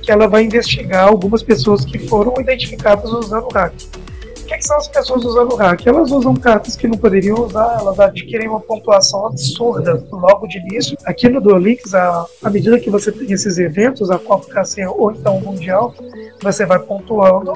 [0.00, 3.72] que ela vai investigar algumas pessoas que foram identificadas usando hack.
[3.72, 5.86] O que, que, são as pessoas usando hack?
[5.86, 10.98] Elas usam cartas que não poderiam usar, elas adquirem uma pontuação absurda logo de início.
[11.06, 15.10] Aqui no Duel Links, à medida que você tem esses eventos, a Copa KCU ou
[15.10, 15.94] então o Mundial,
[16.42, 17.54] você vai pontuando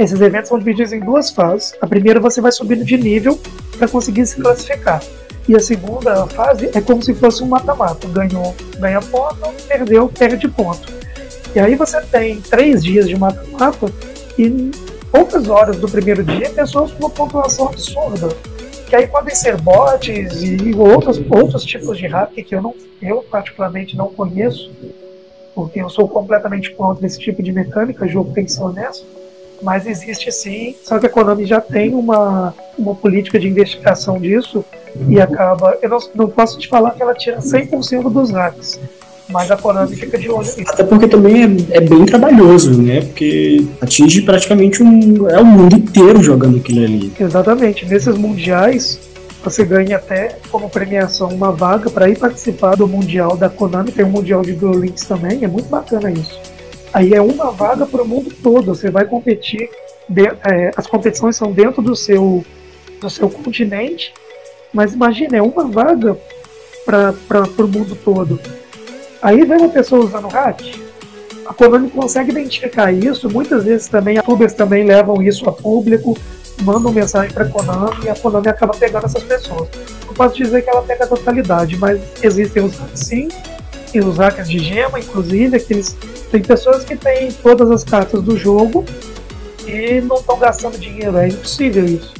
[0.00, 1.74] Esses eventos são divididos em duas fases.
[1.78, 3.38] A primeira você vai subindo de nível
[3.76, 5.02] para conseguir se classificar.
[5.46, 8.08] E a segunda fase é como se fosse um mata-mata.
[8.08, 10.90] Ganhou, ganha ponto, perdeu, perde ponto.
[11.54, 13.92] E aí você tem três dias de mata-mata
[14.38, 14.70] e
[15.12, 18.28] poucas horas do primeiro dia pessoas com uma pontuação absurda.
[18.88, 23.22] Que aí podem ser bots e outros, outros tipos de hack que eu, não, eu
[23.30, 24.70] particularmente não conheço,
[25.54, 29.19] porque eu sou completamente contra esse tipo de mecânica, jogo tem que ser honesto.
[29.62, 34.64] Mas existe sim, só que a Konami já tem uma, uma política de investigação disso
[35.08, 35.76] e acaba.
[35.82, 38.80] Eu não, não posso te falar que ela tira 100% dos hacks,
[39.28, 40.64] mas a Konami fica de olho nisso.
[40.66, 43.02] Até porque também é, é, bem trabalhoso, né?
[43.02, 45.28] Porque atinge praticamente um.
[45.28, 47.12] É o mundo inteiro jogando aquilo ali.
[47.20, 47.84] Exatamente.
[47.84, 48.98] Nesses mundiais,
[49.44, 53.92] você ganha até como premiação uma vaga para ir participar do mundial da Konami.
[53.92, 56.38] Tem um mundial de Links também, é muito bacana isso.
[56.92, 58.74] Aí é uma vaga para o mundo todo.
[58.74, 59.68] Você vai competir.
[60.08, 62.44] De, é, as competições são dentro do seu,
[63.00, 64.12] do seu continente,
[64.72, 66.18] mas imagine, é uma vaga
[66.84, 68.40] para o mundo todo.
[69.22, 70.60] Aí vem uma pessoa usando hack,
[71.50, 76.16] a Konami consegue identificar isso, muitas vezes também youtubers também levam isso a público,
[76.62, 79.68] mandam mensagem para a Konami e a Konami acaba pegando essas pessoas.
[80.06, 83.28] Não posso dizer que ela pega a totalidade, mas existem os sim,
[83.92, 85.96] e os hackers de gema, inclusive, aqueles,
[86.30, 88.84] tem pessoas que têm todas as cartas do jogo
[89.66, 92.14] e não estão gastando dinheiro, é impossível isso.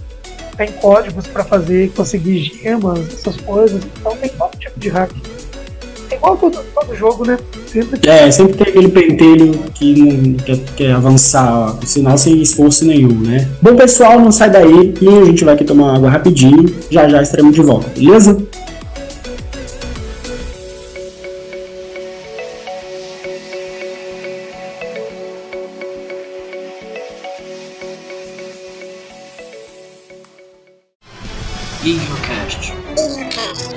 [0.57, 5.11] Tem códigos para fazer, conseguir gemas, essas coisas, então tem todo tipo de hack
[6.21, 7.39] igual todo, todo jogo, né?
[7.67, 10.37] Sempre É, sempre tem aquele pentelho que
[10.77, 13.49] quer, avançar o sinal sem esforço nenhum, né?
[13.63, 16.67] Bom, pessoal, não sai daí que a gente vai aqui tomar água rapidinho.
[16.91, 18.37] Já já estaremos de volta, beleza?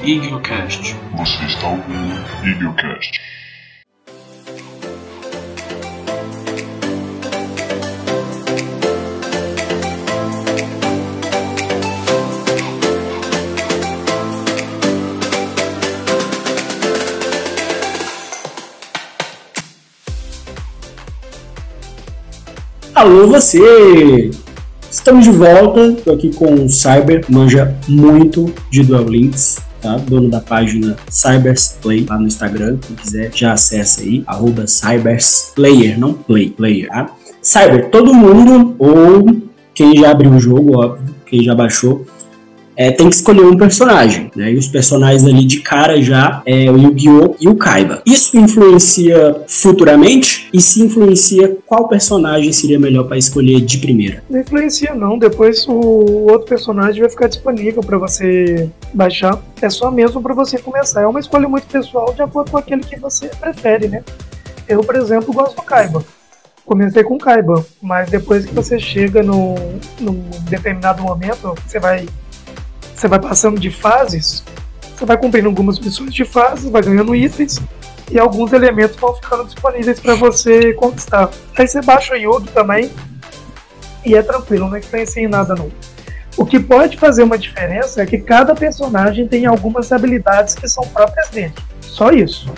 [0.06, 0.98] EagleCast.
[1.16, 2.14] Você está ouvindo
[2.44, 3.22] Eaglecast.
[22.94, 24.32] Alô você!
[24.92, 29.98] Estamos de volta, tô aqui com o Cyber, manja muito de Duel Links, tá?
[29.98, 36.14] Dono da página Cybersplay lá no Instagram, quem quiser já acessa aí, arroba Cybersplayer, não
[36.14, 37.12] Play, Player, tá?
[37.42, 39.26] Cyber, todo mundo, ou
[39.74, 42.06] quem já abriu o jogo, óbvio, quem já baixou,
[42.76, 44.52] é, tem que escolher um personagem, né?
[44.52, 47.36] E os personagens ali de cara já é o Yu-Gi-Oh!
[47.40, 48.02] e o Kaiba.
[48.06, 50.50] Isso influencia futuramente?
[50.54, 54.24] E se influencia, qual personagem seria melhor para escolher de primeira?
[54.30, 59.42] Não influencia não, depois o outro personagem vai ficar disponível para você baixar.
[59.62, 61.02] É só mesmo para você começar.
[61.02, 64.04] É uma escolha muito pessoal de acordo com aquele que você prefere, né?
[64.68, 66.04] Eu, por exemplo, gosto do Kaiba
[66.66, 69.56] comecei com Kaiba, mas depois que você chega no,
[70.00, 72.08] num determinado momento, você vai
[73.04, 74.46] você vai passando de fases,
[74.96, 77.60] você vai cumprindo algumas missões de fases, vai ganhando itens
[78.10, 81.30] e alguns elementos vão ficando disponíveis para você conquistar.
[81.58, 82.90] Aí você baixa o Yugi também
[84.06, 85.70] e é tranquilo, não influencia em nada não.
[86.38, 90.88] O que pode fazer uma diferença é que cada personagem tem algumas habilidades que são
[90.88, 91.54] próprias dele.
[91.82, 92.54] Só isso.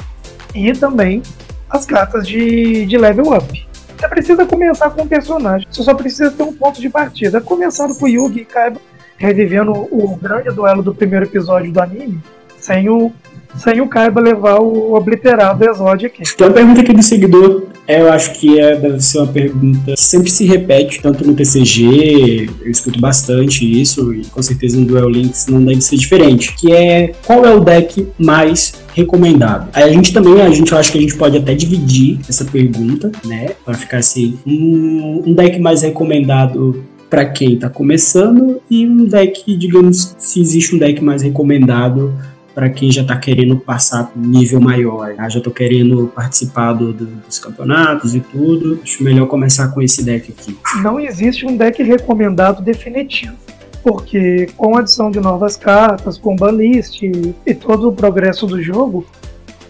[0.53, 1.23] E também
[1.67, 3.67] as cartas de, de level up.
[3.97, 5.67] Você precisa começar com um personagem.
[5.71, 7.41] Você só precisa ter um ponto de partida.
[7.41, 8.79] Começando com Yugi e Kaiba
[9.17, 12.19] revivendo o grande duelo do primeiro episódio do anime,
[12.57, 13.11] sem o,
[13.55, 16.23] sem o Kaiba levar o obliterado Exode aqui.
[16.35, 19.91] Tem uma pergunta aqui do seguidor, é, eu acho que é, deve ser uma pergunta
[19.91, 24.85] que sempre se repete, tanto no TCG, eu escuto bastante isso, e com certeza no
[24.85, 29.69] Duel Links não deve ser diferente, que é qual é o deck mais recomendado.
[29.71, 33.11] Aí a gente também, a gente acha que a gente pode até dividir essa pergunta,
[33.23, 36.83] né, para ficar assim, um, um deck mais recomendado
[37.15, 42.13] para quem está começando e um deck, digamos, se existe um deck mais recomendado
[42.53, 45.29] para quem já está querendo passar um nível maior, né?
[45.29, 50.03] já estou querendo participar do, do, dos campeonatos e tudo, acho melhor começar com esse
[50.03, 50.57] deck aqui.
[50.83, 53.37] Não existe um deck recomendado definitivo,
[53.81, 58.61] porque com a adição de novas cartas, com banlist e, e todo o progresso do
[58.61, 59.05] jogo,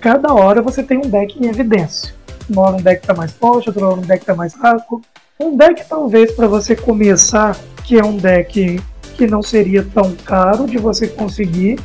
[0.01, 2.11] cada hora você tem um deck em evidência.
[2.49, 4.99] Uma hora um deck está mais forte, outra hora um deck está mais fraco,
[5.39, 8.79] um deck talvez para você começar, que é um deck
[9.17, 11.79] que não seria tão caro de você conseguir,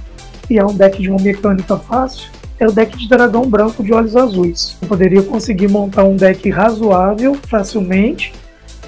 [0.49, 3.93] e é um deck de uma mecânica fácil, é o deck de dragão branco de
[3.93, 4.77] olhos azuis.
[4.81, 8.33] Eu poderia conseguir montar um deck razoável, facilmente,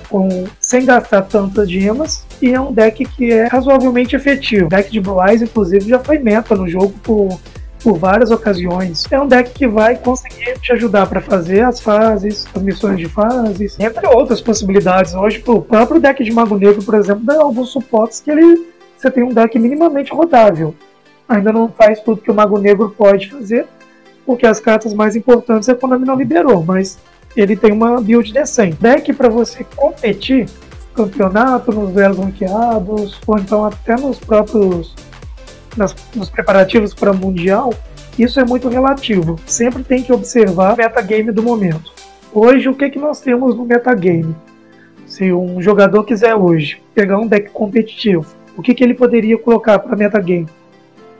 [0.09, 4.67] com, sem gastar tantas gemas e é um deck que é razoavelmente efetivo.
[4.67, 7.41] O deck de Blue Eyes, inclusive, já foi meta no jogo por
[7.83, 9.05] por várias ocasiões.
[9.11, 13.09] É um deck que vai conseguir te ajudar para fazer as fases, as missões de
[13.09, 15.14] fases, entre outras possibilidades.
[15.14, 18.72] Hoje, o próprio deck de Mago Negro, por exemplo, dá alguns suportes que ele
[19.03, 20.72] você tem um deck minimamente rodável.
[21.28, 23.66] Ainda não faz tudo que o Mago Negro pode fazer,
[24.24, 26.99] porque as cartas mais importantes a Konami não liberou, mas
[27.37, 28.76] ele tem uma build decente.
[28.80, 30.49] Deck para você competir,
[30.95, 34.95] campeonato, nos duelos ranqueados, ou então até nos próprios
[35.77, 37.73] nas, nos preparativos para o Mundial,
[38.18, 39.39] isso é muito relativo.
[39.47, 41.93] Sempre tem que observar o metagame do momento.
[42.33, 44.35] Hoje, o que, que nós temos no metagame?
[45.07, 49.79] Se um jogador quiser hoje pegar um deck competitivo, o que, que ele poderia colocar
[49.79, 50.49] para metagame?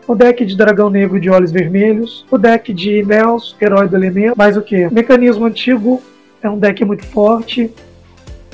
[0.07, 4.37] O deck de Dragão Negro de Olhos Vermelhos, o deck de Nels, Herói do Elemento,
[4.37, 4.89] mais o que?
[4.93, 6.03] Mecanismo Antigo
[6.43, 7.71] é um deck muito forte,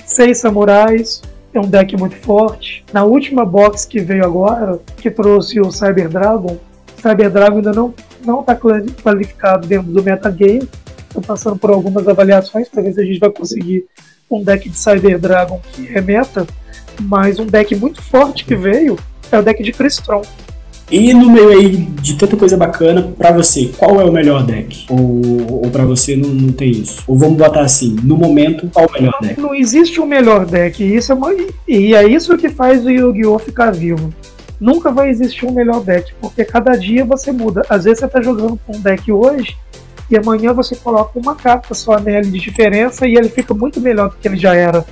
[0.05, 1.23] Seis Samurais,
[1.53, 2.85] é um deck muito forte.
[2.93, 6.59] Na última box que veio agora, que trouxe o Cyber Dragon,
[7.01, 7.95] Cyber Dragon ainda não
[8.25, 10.69] não está qualificado dentro do metagame.
[11.07, 13.87] Estou passando por algumas avaliações para ver se a gente vai conseguir
[14.31, 16.47] um deck de Cyber Dragon que é meta.
[17.01, 18.99] Mas um deck muito forte que veio
[19.31, 20.23] é o deck de Crystron.
[20.91, 24.87] E no meio aí de tanta coisa bacana, para você, qual é o melhor deck?
[24.89, 27.03] Ou, ou para você não, não tem isso?
[27.07, 29.39] Ou vamos botar assim, no momento, qual o melhor deck?
[29.39, 31.35] Não, não existe um melhor deck, isso é uma,
[31.67, 33.39] e é isso que faz o Yu-Gi-Oh!
[33.39, 34.13] ficar vivo.
[34.59, 37.63] Nunca vai existir um melhor deck, porque cada dia você muda.
[37.69, 39.57] Às vezes você tá jogando com um deck hoje,
[40.11, 44.09] e amanhã você coloca uma carta só nele de diferença e ele fica muito melhor
[44.09, 44.85] do que ele já era.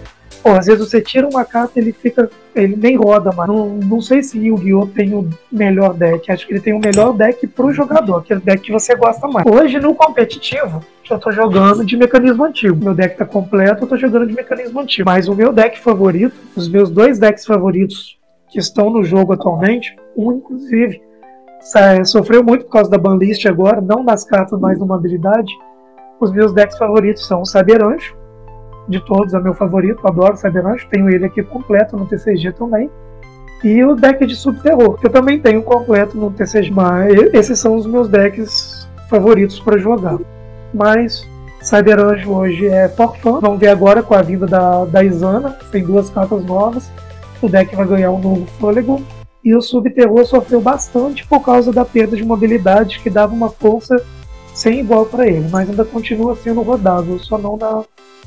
[0.42, 2.30] Pô, às vezes você tira uma carta ele fica.
[2.54, 4.86] ele nem roda, mas não, não sei se Yu-Gi-Oh!
[4.86, 6.30] tem o melhor deck.
[6.30, 9.46] Acho que ele tem o melhor deck pro jogador, aquele deck que você gosta mais.
[9.46, 12.76] Hoje no competitivo, eu tô jogando de mecanismo antigo.
[12.76, 15.08] Meu deck tá completo, eu tô jogando de mecanismo antigo.
[15.08, 18.16] Mas o meu deck favorito, os meus dois decks favoritos
[18.48, 21.00] que estão no jogo atualmente, um inclusive,
[22.04, 25.52] sofreu muito por causa da banlist agora, não das cartas, mas de uma habilidade.
[26.20, 28.16] Os meus decks favoritos são o Saber Anjo,
[28.88, 32.90] de todos, é meu favorito, adoro Cyberknight, tenho ele aqui completo no TCG também.
[33.64, 36.72] E o deck de Subterror, que eu também tenho completo no TCG,
[37.32, 40.18] esses são os meus decks favoritos para jogar.
[40.72, 41.26] Mas
[41.62, 43.40] Cyberanjo hoje é for fun.
[43.40, 46.90] Vamos ver agora com a vinda da, da Isana, tem duas cartas novas.
[47.42, 49.02] O deck vai ganhar um novo fôlego.
[49.42, 53.96] E o Subterror sofreu bastante por causa da perda de mobilidade, que dava uma força
[54.54, 57.84] sem igual para ele, mas ainda continua sendo rodável, só não na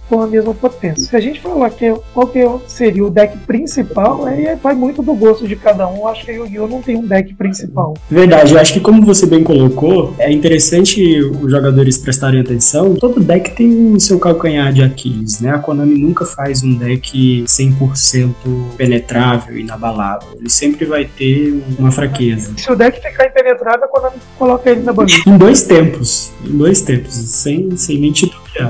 [0.10, 1.06] com a mesma potência.
[1.06, 5.14] Se a gente falar que qual que seria o deck principal, aí vai muito do
[5.14, 5.98] gosto de cada um.
[5.98, 6.68] Eu acho que o Yu-Gi-Oh!
[6.68, 7.96] não tem um deck principal.
[8.10, 12.96] Verdade, eu acho que como você bem colocou, é interessante os jogadores prestarem atenção.
[12.96, 15.52] Todo deck tem o seu calcanhar de Aquiles, né?
[15.52, 18.34] A Konami nunca faz um deck 100%
[18.78, 20.30] penetrável, inabalável.
[20.40, 22.54] Ele sempre vai ter uma fraqueza.
[22.58, 25.22] Se o deck ficar impenetrável, a Konami coloca ele na bandeira.
[25.28, 26.32] em dois tempos.
[26.46, 28.14] Em dois tempos, sem, sem nem.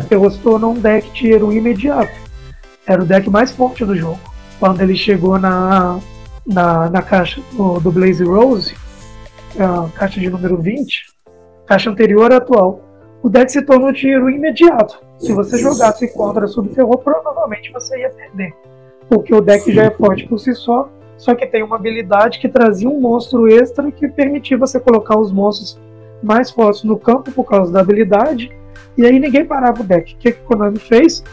[0.10, 2.12] Eu se tornou um deck de herói imediato.
[2.86, 4.20] Era o deck mais forte do jogo.
[4.60, 6.00] Quando ele chegou na,
[6.46, 8.76] na, na caixa do, do Blaze Rose,
[9.58, 11.06] a caixa de número 20,
[11.66, 12.82] caixa anterior à atual,
[13.22, 15.00] o deck se tornou dinheiro imediato.
[15.18, 18.54] Se você jogasse contra Subterror, provavelmente você ia perder.
[19.08, 22.48] Porque o deck já é forte por si só, só que tem uma habilidade que
[22.48, 25.80] trazia um monstro extra que permitia você colocar os monstros
[26.24, 28.50] mais fortes no campo por causa da habilidade
[28.98, 30.14] e aí ninguém parava o deck.
[30.14, 31.24] O que, que Konami fez?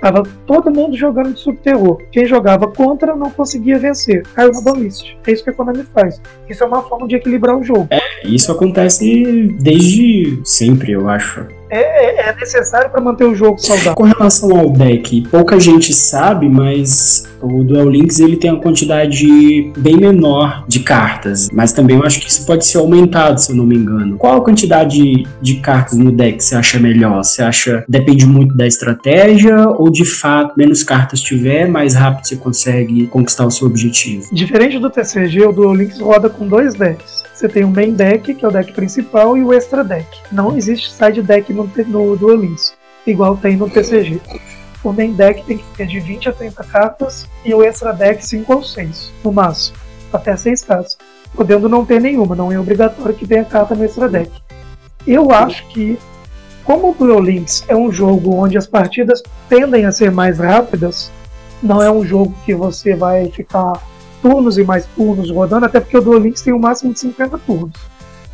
[0.00, 2.00] Tava todo mundo jogando de subterror.
[2.12, 4.22] Quem jogava contra não conseguia vencer.
[4.34, 5.16] Caiu na banlist.
[5.26, 6.20] É isso que a Konami faz.
[6.48, 7.88] Isso é uma forma de equilibrar o jogo.
[7.90, 11.46] É, isso acontece desde sempre, eu acho.
[11.70, 13.94] É, é, é necessário para manter o jogo saudável.
[13.94, 19.72] Com relação ao deck, pouca gente sabe, mas o Duel Links ele tem uma quantidade
[19.76, 23.56] bem menor de cartas, mas também eu acho que isso pode ser aumentado, se eu
[23.56, 24.16] não me engano.
[24.16, 27.22] Qual a quantidade de cartas no deck você acha melhor?
[27.22, 32.36] Você acha depende muito da estratégia ou de fato menos cartas tiver, mais rápido você
[32.36, 34.26] consegue conquistar o seu objetivo?
[34.32, 37.27] Diferente do TCG, o Duel Links roda com dois decks.
[37.38, 40.06] Você tem o main deck, que é o deck principal, e o extra deck.
[40.32, 42.74] Não existe side deck no, no Duel Links,
[43.06, 44.20] igual tem no TCG
[44.82, 48.24] o main deck tem que ter de 20 a 30 cartas e o extra deck
[48.24, 49.76] 5 ou 6, no máximo,
[50.12, 50.98] até 6 cartas,
[51.34, 54.30] podendo não ter nenhuma, não é obrigatório que tenha carta no extra deck.
[55.06, 55.98] Eu acho que,
[56.64, 61.10] como o Duel Links é um jogo onde as partidas tendem a ser mais rápidas,
[61.62, 63.82] não é um jogo que você vai ficar
[64.22, 67.00] turnos e mais turnos rodando, até porque o Duel Links tem o um máximo de
[67.00, 67.72] 50 turnos.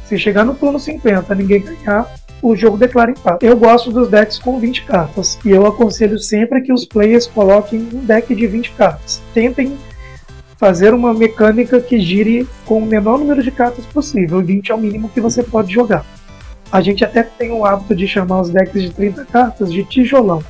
[0.06, 2.12] Se chegar no turno 50 ninguém ganhar,
[2.42, 3.44] o jogo declara empate.
[3.46, 7.88] Eu gosto dos decks com 20 cartas e eu aconselho sempre que os players coloquem
[7.92, 9.22] um deck de 20 cartas.
[9.32, 9.78] Tentem
[10.58, 14.42] fazer uma mecânica que gire com o menor número de cartas possível.
[14.42, 16.04] 20 é o mínimo que você pode jogar.
[16.70, 20.42] A gente até tem o hábito de chamar os decks de 30 cartas de tijolão.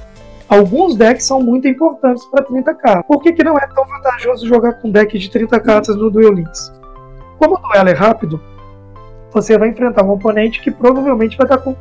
[0.54, 3.04] Alguns decks são muito importantes para 30 cartas.
[3.08, 6.32] Por que, que não é tão vantajoso jogar com deck de 30 cartas no Duel
[6.32, 6.72] Links?
[7.38, 8.40] Como o duelo é rápido,
[9.32, 11.74] você vai enfrentar um oponente que provavelmente vai estar com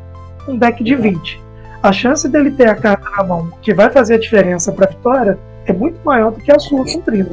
[0.48, 1.40] um deck de 20.
[1.84, 4.90] A chance dele ter a carta na mão que vai fazer a diferença para a
[4.90, 7.30] vitória é muito maior do que a sua com 30.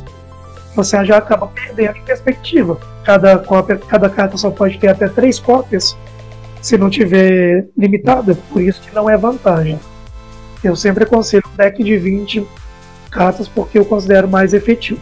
[0.76, 2.78] Você já acaba perdendo em perspectiva.
[3.02, 5.96] Cada, cópia, cada carta só pode ter até 3 cópias
[6.60, 9.80] se não tiver limitada, por isso que não é vantagem.
[10.62, 12.46] Eu sempre aconselho um deck de 20
[13.10, 15.00] cartas porque eu considero mais efetivo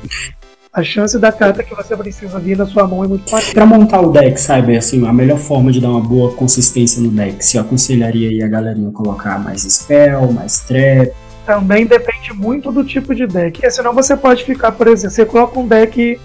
[0.78, 3.52] a chance da carta que você precisa vir na sua mão é muito maior.
[3.52, 7.10] Para montar o deck, sabe, assim, a melhor forma de dar uma boa consistência no
[7.10, 11.12] deck, se eu aconselharia aí a galerinha colocar mais spell, mais trap.
[11.46, 13.52] Também depende muito do tipo de deck.
[13.52, 16.20] Porque senão você pode ficar, por exemplo, você coloca um deck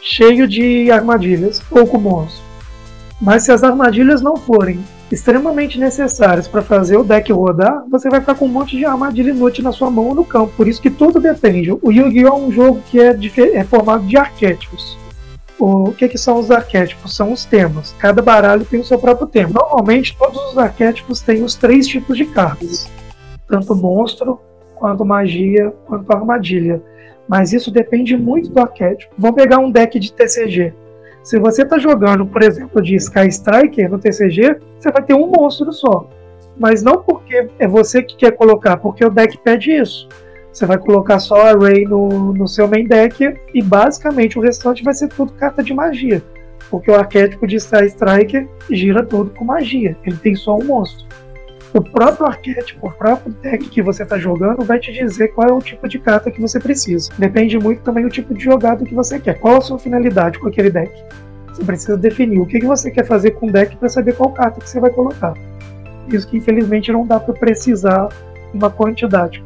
[0.00, 2.43] cheio de armadilhas ou com monstros.
[3.20, 8.20] Mas se as armadilhas não forem extremamente necessárias para fazer o deck rodar, você vai
[8.20, 10.52] ficar com um monte de armadilha inútil na sua mão ou no campo.
[10.56, 11.70] Por isso que tudo depende.
[11.70, 12.28] O Yu-Gi-Oh!
[12.28, 13.16] é um jogo que é,
[13.54, 14.98] é formado de arquétipos.
[15.58, 17.14] O que, que, são os arquétipos?
[17.14, 17.94] São os temas.
[17.98, 19.52] Cada baralho tem o seu próprio tema.
[19.54, 22.90] Normalmente, todos os arquétipos têm os três tipos de cartas:
[23.48, 24.40] tanto monstro,
[24.74, 26.82] quanto magia, quanto armadilha.
[27.28, 29.14] Mas isso depende muito do arquétipo.
[29.16, 30.74] Vamos pegar um deck de TCG.
[31.24, 35.26] Se você está jogando, por exemplo, de Sky Striker no TCG, você vai ter um
[35.26, 36.06] monstro só.
[36.54, 40.06] Mas não porque é você que quer colocar, porque o deck pede isso.
[40.52, 44.84] Você vai colocar só a Ray no, no seu main deck e basicamente o restante
[44.84, 46.22] vai ser tudo carta de magia.
[46.70, 49.96] Porque o arquétipo de Sky Striker gira tudo com magia.
[50.04, 51.03] Ele tem só um monstro.
[51.74, 55.52] O próprio arquétipo, o próprio deck que você está jogando vai te dizer qual é
[55.52, 57.10] o tipo de carta que você precisa.
[57.18, 59.40] Depende muito também do tipo de jogada que você quer.
[59.40, 60.92] Qual a sua finalidade com aquele deck?
[61.48, 64.60] Você precisa definir o que, você quer fazer com o deck para saber qual carta
[64.60, 65.34] que você vai colocar.
[66.06, 68.08] Isso que infelizmente não dá para precisar
[68.52, 69.42] uma quantidade.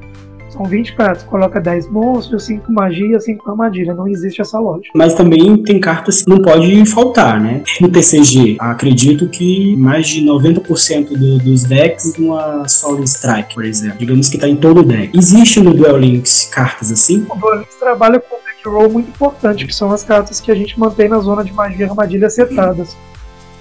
[0.49, 3.95] São 20 cartas, coloca 10 monstros, 5 magia, 5 armadilha.
[3.95, 4.91] Não existe essa lógica.
[4.95, 7.63] Mas também tem cartas que não pode faltar, né?
[7.81, 13.99] No TCG, acredito que mais de 90% do, dos decks uma Solid Strike, por exemplo.
[13.99, 15.17] Digamos que está em todo o deck.
[15.17, 17.27] Existe no Duel Links cartas assim?
[17.31, 20.51] O Duel Links trabalha com um deck roll muito importante, que são as cartas que
[20.51, 22.97] a gente mantém na zona de magia e armadilha setadas.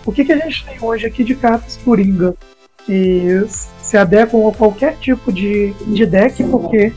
[0.06, 2.34] O que, que a gente tem hoje aqui de cartas Coringa?
[2.86, 3.46] Que
[3.88, 6.92] se adequam a qualquer tipo de, de deck, porque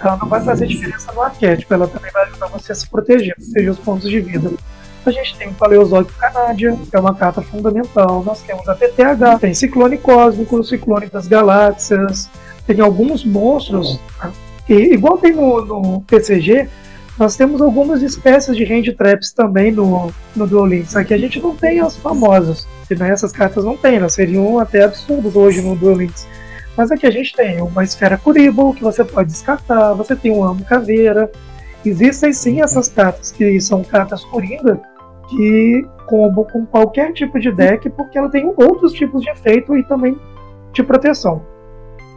[0.00, 3.36] ela não vai fazer diferença no arquétipo, ela também vai ajudar você a se proteger,
[3.36, 4.50] proteger os pontos de vida.
[5.06, 8.24] A gente tem o Paleozoico Canádia, que é uma carta fundamental.
[8.24, 12.28] Nós temos a TTH, tem Ciclone Cósmico, Ciclone das Galáxias,
[12.66, 14.00] tem alguns monstros,
[14.68, 16.68] e, igual tem no, no PCG,
[17.16, 20.96] nós temos algumas espécies de hand traps também no, no Duel Links.
[20.96, 24.58] Aqui a gente não tem as famosas, que né, essas cartas não tem, elas seriam
[24.58, 26.28] até absurdas hoje no Duel Links.
[26.76, 30.42] Mas aqui a gente tem uma esfera Kuribo, que você pode descartar, você tem um
[30.42, 31.30] amo caveira.
[31.84, 34.80] Existem sim essas cartas que são cartas Coringa,
[35.28, 39.82] que combam com qualquer tipo de deck, porque ela tem outros tipos de efeito e
[39.84, 40.16] também
[40.72, 41.51] de proteção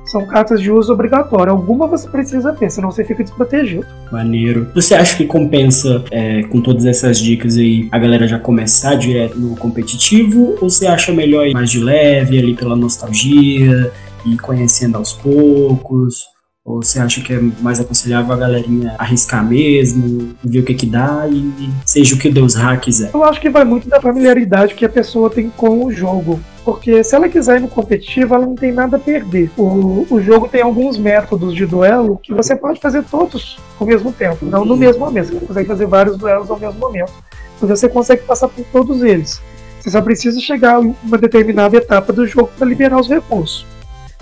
[0.05, 1.51] são cartas de uso obrigatório.
[1.51, 3.85] Alguma você precisa ter, senão você fica desprotegido.
[4.11, 4.67] Maneiro.
[4.73, 9.37] Você acha que compensa, é, com todas essas dicas aí, a galera já começar direto
[9.37, 10.55] no competitivo?
[10.61, 13.91] Ou você acha melhor ir mais de leve, ali pela nostalgia,
[14.25, 16.35] e conhecendo aos poucos?
[16.63, 20.87] Ou você acha que é mais aconselhável a galerinha arriscar mesmo, ver o que que
[20.87, 23.11] dá e seja o que Deus Ra quiser?
[23.13, 26.39] Eu acho que vai muito da familiaridade que a pessoa tem com o jogo.
[26.65, 29.51] Porque se ela quiser ir no competitivo, ela não tem nada a perder.
[29.55, 34.11] O, o jogo tem alguns métodos de duelo que você pode fazer todos ao mesmo
[34.11, 35.27] tempo, não no mesmo momento.
[35.27, 37.13] Você consegue fazer vários duelos ao mesmo momento.
[37.61, 39.39] Mas você consegue passar por todos eles.
[39.79, 43.63] Você só precisa chegar a uma determinada etapa do jogo para liberar os recursos.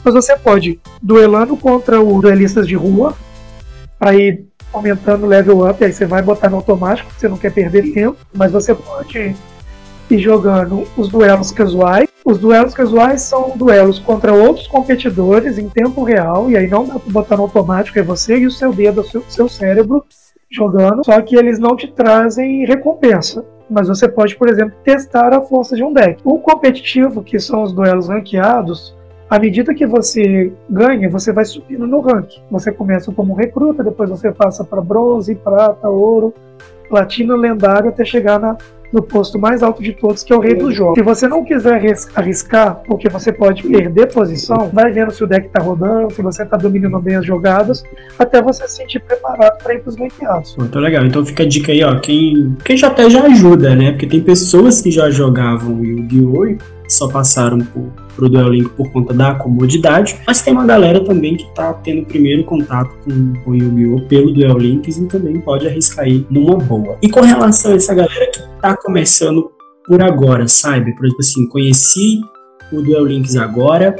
[0.03, 3.15] Mas você pode duelando contra o duelistas de rua
[3.97, 7.53] para ir aumentando o level up, aí você vai botar no automático, você não quer
[7.53, 9.33] perder tempo, mas você pode
[10.09, 12.07] ir jogando os duelos casuais.
[12.25, 16.97] Os duelos casuais são duelos contra outros competidores em tempo real, e aí não dá
[16.97, 20.03] para botar no automático, é você e o seu dedo, o seu, seu cérebro
[20.49, 23.43] jogando, só que eles não te trazem recompensa.
[23.69, 26.21] Mas você pode, por exemplo, testar a força de um deck.
[26.23, 28.95] O competitivo, que são os duelos ranqueados,
[29.29, 32.41] à medida que você ganha, você vai subindo no ranking.
[32.51, 36.33] Você começa como recruta, depois você passa para bronze, prata, ouro,
[36.87, 38.55] platina, lendário, até chegar na
[38.93, 40.99] no posto mais alto de todos, que é o rei dos jogos.
[40.99, 41.81] Se você não quiser
[42.15, 46.45] arriscar, porque você pode perder posição, vai vendo se o deck tá rodando, se você
[46.45, 47.83] tá dominando bem as jogadas,
[48.19, 50.55] até você se sentir preparado para ir pros ranqueados.
[50.55, 51.05] Muito legal.
[51.05, 51.99] Então fica a dica aí, ó.
[51.99, 53.91] Quem, quem já até já ajuda, né?
[53.91, 56.57] Porque tem pessoas que já jogavam Yu-Gi-Oh!
[56.87, 61.35] só passaram por, pro Duel Link por conta da comodidade, mas tem uma galera também
[61.35, 64.01] que tá tendo primeiro contato com, o Yu-Gi-Oh!
[64.07, 66.97] pelo Duel Links e também pode arriscar aí numa boa.
[67.01, 69.51] E com relação a essa galera que tá começando
[69.85, 70.93] por agora, sabe?
[70.95, 72.21] Por exemplo assim, conheci
[72.71, 73.95] o Duel Links agora,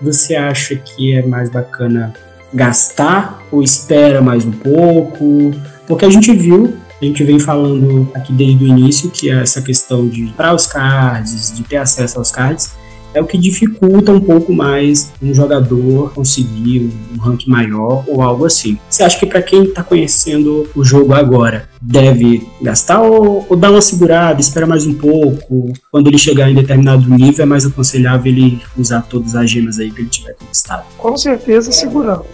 [0.00, 2.12] você acha que é mais bacana
[2.52, 5.52] gastar ou espera mais um pouco?
[5.86, 10.08] Porque a gente viu a gente vem falando aqui desde o início que essa questão
[10.08, 12.72] de para os cards, de ter acesso aos cards,
[13.14, 18.44] é o que dificulta um pouco mais um jogador conseguir um rank maior ou algo
[18.44, 18.78] assim.
[18.88, 23.70] Você acha que para quem está conhecendo o jogo agora, deve gastar ou, ou, dar
[23.70, 25.72] uma segurada, espera mais um pouco?
[25.90, 29.90] Quando ele chegar em determinado nível, é mais aconselhável ele usar todas as gemas aí
[29.90, 30.84] que ele tiver conquistado?
[30.96, 32.24] Com certeza, segurando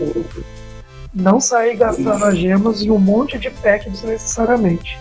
[1.15, 4.99] não sair gastando as gemas em um monte de pack desnecessariamente.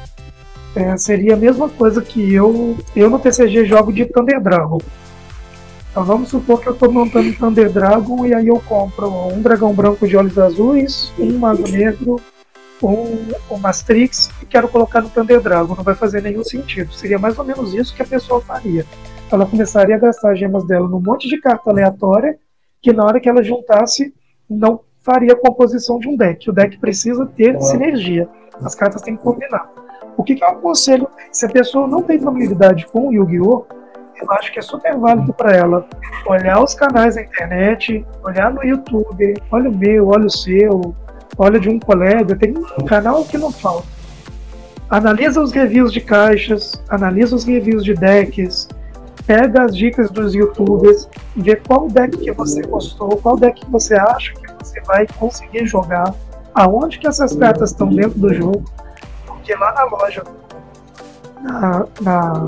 [0.76, 4.80] É, seria a mesma coisa que eu, eu no TCG jogo de Thunder Dragon.
[5.94, 9.72] Então vamos supor que eu estou montando Thunder Dragon e aí eu compro um dragão
[9.76, 12.20] branco de olhos azuis, um mago negro,
[12.82, 15.76] um, um Mastrix e quero colocar no Thunder Dragon.
[15.76, 16.91] Não vai fazer nenhum sentido.
[16.94, 18.88] Seria mais ou menos isso que a pessoa faria.
[19.32, 22.39] Ela começaria a gastar as gemas dela num monte de carta aleatória
[22.82, 24.12] que na hora que ela juntasse
[24.50, 26.50] não faria a composição de um deck.
[26.50, 28.28] O deck precisa ter sinergia.
[28.64, 29.72] As cartas têm que combinar.
[30.18, 31.08] O que, que eu aconselho?
[31.32, 33.83] Se a pessoa não tem familiaridade com o Yu-Gi-Oh!,
[34.22, 35.86] eu acho que é super válido para ela
[36.28, 40.95] olhar os canais da internet, olhar no YouTube, olha o meu, olha o seu,
[41.38, 43.88] olha de um colega, tem um canal que não falta.
[44.89, 48.68] Analisa os reviews de caixas, analisa os reviews de decks,
[49.26, 53.95] pega as dicas dos youtubers, vê qual deck que você gostou, qual deck que você
[53.95, 56.14] acha que você vai conseguir jogar,
[56.53, 58.64] aonde que essas cartas estão dentro do jogo,
[59.26, 60.24] porque lá na loja,
[61.41, 62.45] na, na,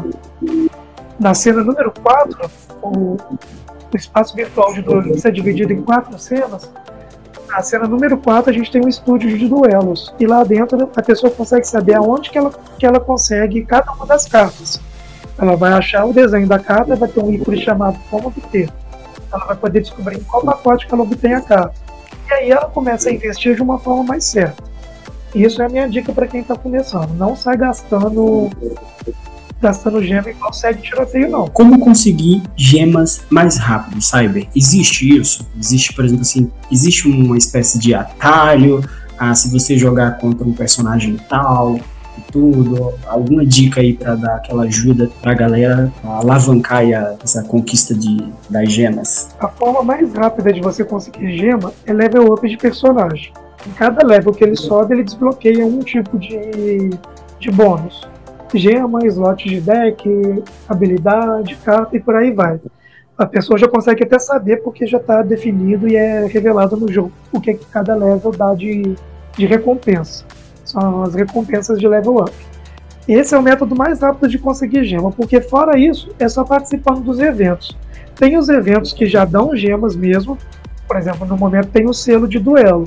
[1.20, 2.50] na cena número 4,
[2.82, 3.18] o,
[3.94, 6.70] o espaço virtual de duelos é dividido em quatro cenas.
[7.48, 10.14] Na cena número 4 a gente tem um estúdio de duelos.
[10.20, 14.06] E lá dentro a pessoa consegue saber aonde que ela, que ela consegue cada uma
[14.06, 14.82] das cartas.
[15.38, 18.70] Ela vai achar o desenho da carta, vai ter um ícone chamado como obter.
[19.32, 21.76] Ela vai poder descobrir em qual pacote que ela obtém a carta.
[22.28, 24.64] E aí ela começa a investir de uma forma mais certa.
[25.34, 27.14] Isso é a minha dica para quem está começando.
[27.16, 28.50] Não sai gastando
[29.62, 31.48] gastando gema igual segue tiroteio, não.
[31.48, 34.48] Como conseguir gemas mais rápido, Cyber?
[34.56, 35.48] Existe isso?
[35.60, 38.84] Existe, por exemplo, assim, existe uma espécie de atalho?
[39.18, 41.80] Ah, se você jogar contra um personagem tal,
[42.18, 47.44] e tudo, alguma dica aí para dar aquela ajuda para a galera alavancar a, essa
[47.44, 49.30] conquista de, das gemas?
[49.40, 53.32] A forma mais rápida de você conseguir gema é level up de personagem.
[53.68, 56.92] Em cada level que ele sobe, ele desbloqueia um tipo de,
[57.40, 58.08] de bônus.
[58.58, 62.60] Gema, slot de deck, habilidade, carta e por aí vai.
[63.18, 67.12] A pessoa já consegue até saber porque já está definido e é revelado no jogo
[67.32, 68.96] o que, que cada level dá de,
[69.38, 70.26] de recompensa
[70.66, 72.34] são as recompensas de level up.
[73.08, 77.02] Esse é o método mais rápido de conseguir gema, porque fora isso, é só participando
[77.02, 77.78] dos eventos.
[78.16, 80.38] Tem os eventos que já dão gemas mesmo,
[80.88, 82.86] por exemplo, no momento tem o selo de duelo.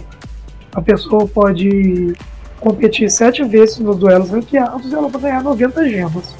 [0.75, 2.15] A pessoa pode
[2.61, 6.35] competir sete vezes nos duelos ranqueados e ela vai ganhar 90 gemas.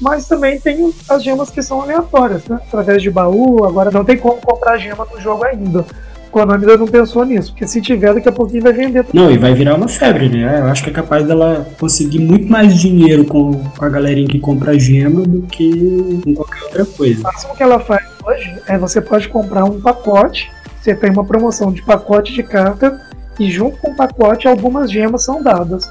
[0.00, 2.60] Mas também tem as gemas que são aleatórias, né?
[2.66, 5.86] Através de baú, agora não tem como comprar gema no jogo ainda.
[6.30, 9.06] Konami ainda não pensou nisso, porque se tiver, daqui a pouquinho vai vender.
[9.14, 10.60] Não, e vai virar uma febre, né?
[10.60, 14.38] Eu acho que é capaz dela conseguir muito mais dinheiro com, com a galerinha que
[14.38, 17.20] compra gema do que com qualquer outra coisa.
[17.20, 21.24] O máximo que ela faz hoje é você pode comprar um pacote, você tem uma
[21.24, 23.00] promoção de pacote de carta,
[23.38, 25.88] e junto com o pacote algumas gemas são dadas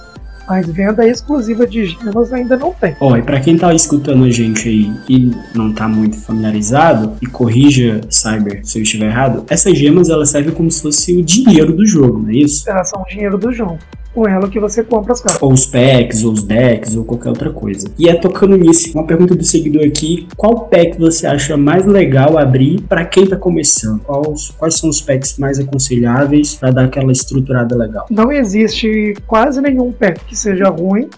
[0.47, 2.95] mas venda exclusiva de gemas ainda não tem.
[2.99, 7.13] Ó, oh, e para quem tá escutando a gente aí e não tá muito familiarizado,
[7.21, 11.23] e corrija, Cyber, se eu estiver errado, essas gemas elas servem como se fosse o
[11.23, 12.69] dinheiro do jogo, não é isso?
[12.69, 13.79] Elas são o dinheiro do jogo
[14.15, 15.41] com ela que você compra as cartas.
[15.41, 17.87] Ou os packs, ou os decks, ou qualquer outra coisa.
[17.99, 22.37] E é tocando nisso, uma pergunta do seguidor aqui: qual pack você acha mais legal
[22.37, 23.99] abrir para quem tá começando?
[23.99, 28.05] Quais, quais são os packs mais aconselháveis para dar aquela estruturada legal?
[28.09, 31.09] Não existe quase nenhum pack que seja ruim.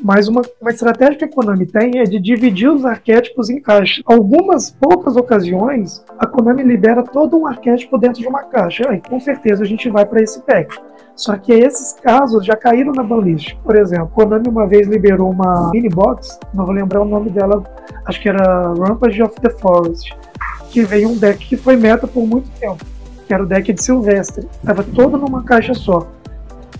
[0.00, 4.00] Mas uma, uma estratégia que a Konami tem é de dividir os arquétipos em caixas.
[4.06, 8.88] Algumas poucas ocasiões, a Konami libera todo um arquétipo dentro de uma caixa.
[8.88, 10.72] Aí, com certeza a gente vai para esse pack.
[11.18, 13.56] Só que esses casos já caíram na banlist.
[13.64, 17.28] Por exemplo, a Konami uma vez liberou uma mini box, não vou lembrar o nome
[17.28, 17.64] dela,
[18.06, 20.16] acho que era Rampage of the Forest,
[20.70, 22.84] que veio um deck que foi meta por muito tempo,
[23.26, 24.48] que era o deck de Silvestre.
[24.60, 26.06] Estava todo numa caixa só.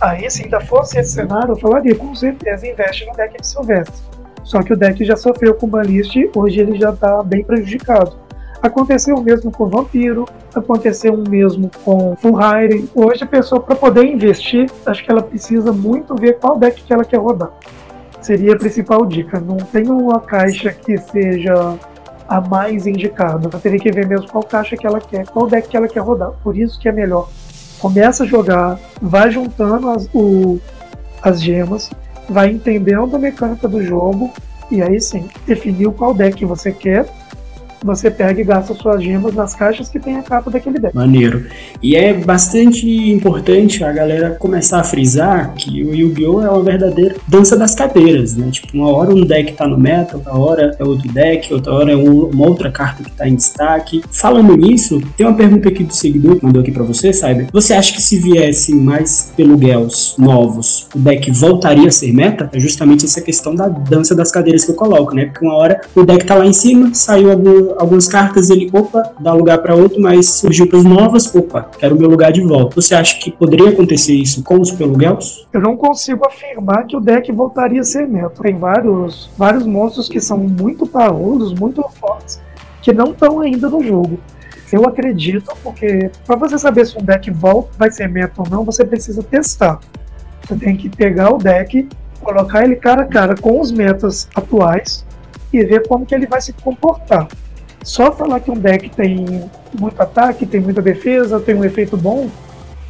[0.00, 4.00] Aí, se ainda fosse esse cenário, eu falaria, com certeza, investe no deck de Silvestre.
[4.44, 8.16] Só que o deck já sofreu com banlist, hoje ele já está bem prejudicado.
[8.62, 12.88] Aconteceu o mesmo com Vampiro, aconteceu o mesmo com Fullhire.
[12.94, 16.92] Hoje a pessoa, para poder investir, acho que ela precisa muito ver qual deck que
[16.92, 17.50] ela quer rodar.
[18.20, 19.38] Seria a principal dica.
[19.38, 21.78] Não tem uma caixa que seja
[22.28, 23.48] a mais indicada.
[23.50, 26.00] Ela teria que ver mesmo qual caixa que ela quer, qual deck que ela quer
[26.00, 26.32] rodar.
[26.42, 27.28] Por isso que é melhor
[27.78, 30.60] começa a jogar, vai juntando as, o,
[31.22, 31.90] as gemas,
[32.28, 34.32] vai entendendo a mecânica do jogo
[34.70, 37.06] e aí sim, definiu qual deck você quer
[37.82, 40.94] você pega e gasta suas gemas nas caixas que tem a capa daquele deck.
[40.94, 41.46] Maneiro.
[41.82, 46.42] E é bastante importante a galera começar a frisar que o Yu-Gi-Oh!
[46.42, 48.50] é uma verdadeira dança das cadeiras, né?
[48.50, 51.92] Tipo, uma hora um deck tá no meta, outra hora é outro deck, outra hora
[51.92, 54.02] é uma outra carta que tá em destaque.
[54.10, 57.48] Falando nisso, tem uma pergunta aqui do seguidor que mandou aqui pra você, Cyber.
[57.52, 62.50] Você acha que se viesse mais peluguels novos, o deck voltaria a ser meta?
[62.52, 65.26] É justamente essa questão da dança das cadeiras que eu coloco, né?
[65.26, 69.14] Porque uma hora o deck tá lá em cima, saiu algum algumas cartas ele, opa,
[69.20, 72.80] dá lugar para outro, mas surgiu para novas, opa, quero o meu lugar de volta.
[72.80, 75.46] Você acha que poderia acontecer isso com os Pelugels?
[75.52, 78.42] Eu não consigo afirmar que o deck voltaria a ser meta.
[78.42, 82.40] Tem vários, vários monstros que são muito parrudos, muito fortes,
[82.82, 84.18] que não estão ainda no jogo.
[84.70, 88.64] Eu acredito, porque para você saber se um deck volta, vai ser meta ou não,
[88.64, 89.80] você precisa testar.
[90.42, 91.88] Você tem que pegar o deck,
[92.20, 95.06] colocar ele cara a cara com os metas atuais
[95.52, 97.28] e ver como que ele vai se comportar.
[97.88, 102.28] Só falar que um deck tem muito ataque, tem muita defesa, tem um efeito bom,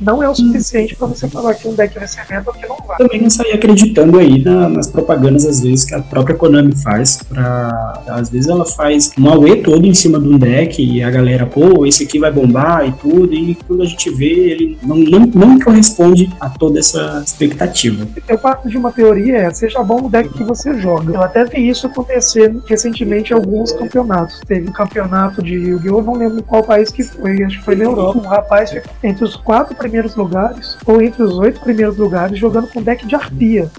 [0.00, 2.66] não é o suficiente para você falar que um deck vai ser meta ou que
[2.66, 2.96] não vai.
[2.98, 7.18] Também não sair acreditando aí na, nas propagandas, às vezes, que a própria Konami faz.
[7.28, 11.10] Pra, às vezes ela faz um AUE todo em cima de um deck e a
[11.10, 14.96] galera, pô, esse aqui vai bombar e tudo, e quando a gente vê, ele não,
[14.96, 18.06] não, não corresponde a toda essa expectativa.
[18.26, 21.14] Eu parto de uma teoria, é, seja bom o deck que você joga.
[21.14, 24.40] Eu até vi isso acontecer recentemente em alguns campeonatos.
[24.46, 26.02] Teve um campeonato de Yu-Gi-Oh!
[26.02, 28.18] não lembro qual país que foi, acho que foi na Europa.
[28.18, 32.68] Um rapaz ficou entre os quatro primeiros lugares, ou entre os oito primeiros lugares, jogando
[32.68, 33.70] com deck de arpia.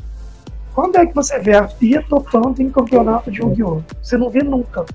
[0.74, 3.82] Quando é que você vê arpia topando em campeonato de Yu-Gi-Oh?
[4.02, 4.86] Você não vê nunca.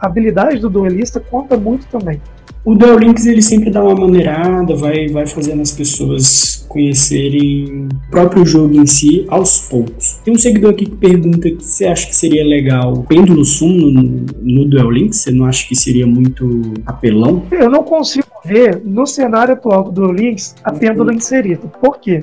[0.00, 2.20] A habilidade do duelista conta muito também.
[2.64, 8.10] O Duel Links ele sempre dá uma maneirada, vai, vai fazendo as pessoas conhecerem o
[8.10, 10.18] próprio jogo em si aos poucos.
[10.24, 14.02] Tem um seguidor aqui que pergunta se você acha que seria legal pêndulo sumo no,
[14.40, 15.20] no Duel Links?
[15.20, 17.42] Você não acha que seria muito apelão?
[17.50, 21.66] Eu não consigo ver no cenário atual do Links a pêndulo inserida.
[21.80, 22.22] Por quê?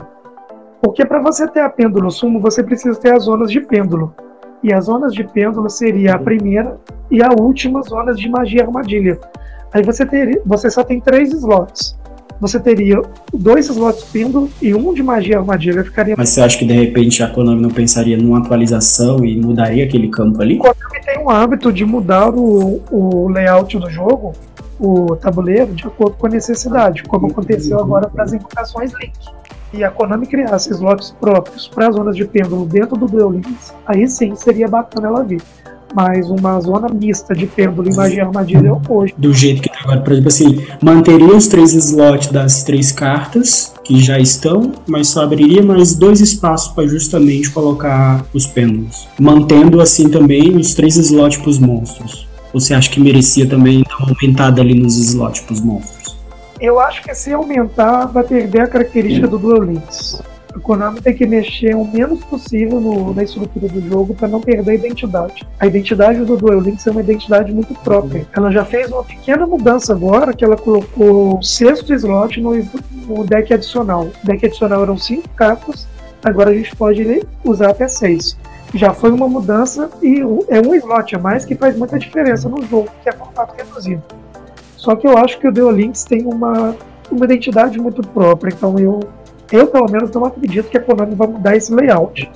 [0.82, 4.14] Porque para você ter a pêndulo sumo, você precisa ter as zonas de pêndulo.
[4.64, 9.20] E as zonas de pêndulo seria a primeira e a última zonas de magia armadilha.
[9.74, 11.98] Aí você teria, você só tem três slots.
[12.40, 13.00] Você teria
[13.32, 16.16] dois slots pêndulo e um de magia armadilha ficaria.
[16.18, 20.08] Mas você acha que de repente a Konami não pensaria numa atualização e mudaria aquele
[20.10, 20.58] campo ali?
[20.58, 24.34] A Konami tem um hábito de mudar o, o layout do jogo,
[24.82, 29.14] o tabuleiro, de acordo com a necessidade, como aconteceu agora para as invocações Link.
[29.74, 33.74] E a Konami criasse slots próprios para as zonas de pêndulo dentro do Duel Links,
[33.86, 35.42] aí sim seria bacana ela vir
[35.94, 39.14] mas uma zona mista de pêndulo e magia armadilha hoje.
[39.18, 43.74] Do jeito que tá agora, por exemplo, assim, manteria os três slots das três cartas
[43.84, 49.08] que já estão, mas só abriria mais dois espaços para justamente colocar os pêndulos.
[49.20, 52.31] Mantendo assim também os três slots para os monstros.
[52.54, 56.18] Você acha que merecia também dar uma aumentada ali nos slots para os monstros?
[56.60, 60.22] Eu acho que se aumentar, vai perder a característica do Duel Links
[60.56, 64.42] a Konami tem que mexer o menos possível no, na estrutura do jogo para não
[64.42, 65.48] perder a identidade.
[65.60, 68.28] A identidade do Duel Links é uma identidade muito própria.
[68.34, 72.54] Ela já fez uma pequena mudança agora, que ela colocou o sexto slot no,
[73.08, 74.10] no deck adicional.
[74.24, 75.88] O deck adicional eram cinco cartas,
[76.24, 78.38] agora a gente pode usar até seis.
[78.74, 82.62] Já foi uma mudança e é um slot a mais que faz muita diferença no
[82.66, 84.04] jogo, que é contato reduzido.
[84.78, 86.76] Só que eu acho que o Duel Links tem uma,
[87.12, 89.00] uma identidade muito própria, então eu
[89.52, 92.32] eu, pelo menos, não acredito que a Konami vai mudar esse layout.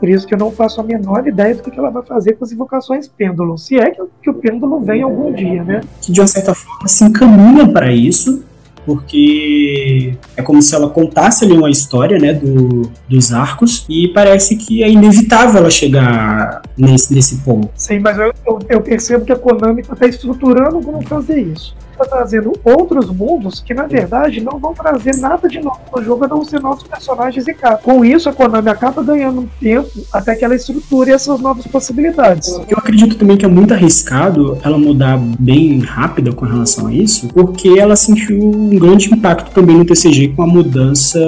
[0.00, 2.44] Por isso que eu não faço a menor ideia do que ela vai fazer com
[2.44, 3.58] as invocações pêndulo.
[3.58, 5.80] Se é que, que o pêndulo vem algum dia, né?
[6.00, 8.42] Que de uma certa forma se encaminha para isso,
[8.88, 14.56] porque é como se ela contasse ali uma história, né, do, dos arcos, e parece
[14.56, 17.68] que é inevitável ela chegar nesse, nesse ponto.
[17.76, 22.16] Sim, mas eu, eu, eu percebo que a Konami está estruturando como fazer isso está
[22.16, 26.28] trazendo outros mundos que, na verdade, não vão trazer nada de novo no jogo, a
[26.28, 27.82] não ser novos personagens e capas.
[27.82, 32.48] Com isso, a Konami acaba ganhando tempo até que ela estruture essas novas possibilidades.
[32.68, 37.28] Eu acredito também que é muito arriscado ela mudar bem rápida com relação a isso,
[37.28, 41.18] porque ela sentiu um grande impacto também no TCG com a mudança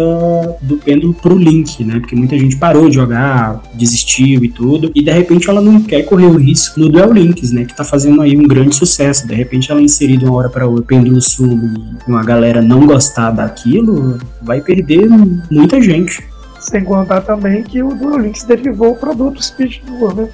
[0.63, 2.01] do pêndulo pro Link, né?
[2.01, 6.03] Porque muita gente parou de jogar, desistiu e tudo, e de repente ela não quer
[6.03, 7.65] correr o risco no Duel Links, né?
[7.65, 9.27] Que tá fazendo aí um grande sucesso.
[9.27, 11.59] De repente ela é inserida uma hora para o pêndulo sul
[12.07, 15.09] e uma galera não gostar daquilo, vai perder
[15.51, 16.23] muita gente.
[16.59, 20.29] Sem contar também que o Duel Links derivou o produto Speed Duel, né?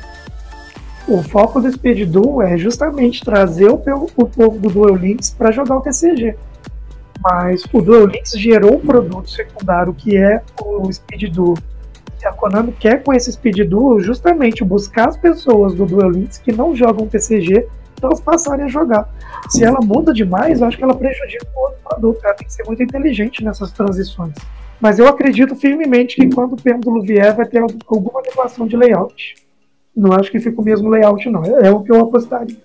[1.09, 5.77] O foco do Speed Duel é justamente trazer o, povo do Duel Links para jogar
[5.77, 6.37] o TCG.
[7.23, 11.55] Mas o Duel Links gerou um produto secundário que é o Speed Duel.
[12.21, 16.39] E a Konami quer com esse Speed Duel justamente buscar as pessoas do Duel Links
[16.39, 19.09] que não jogam TCG para elas passarem a jogar.
[19.49, 22.25] Se ela muda demais, eu acho que ela prejudica o outro produto.
[22.25, 24.35] Ela tem que ser muito inteligente nessas transições.
[24.81, 29.35] Mas eu acredito firmemente que quando o pêndulo vier, vai ter alguma adequação de layout.
[29.97, 31.43] Não acho que fica o mesmo layout, não.
[31.45, 32.57] É, é o que eu apostaria.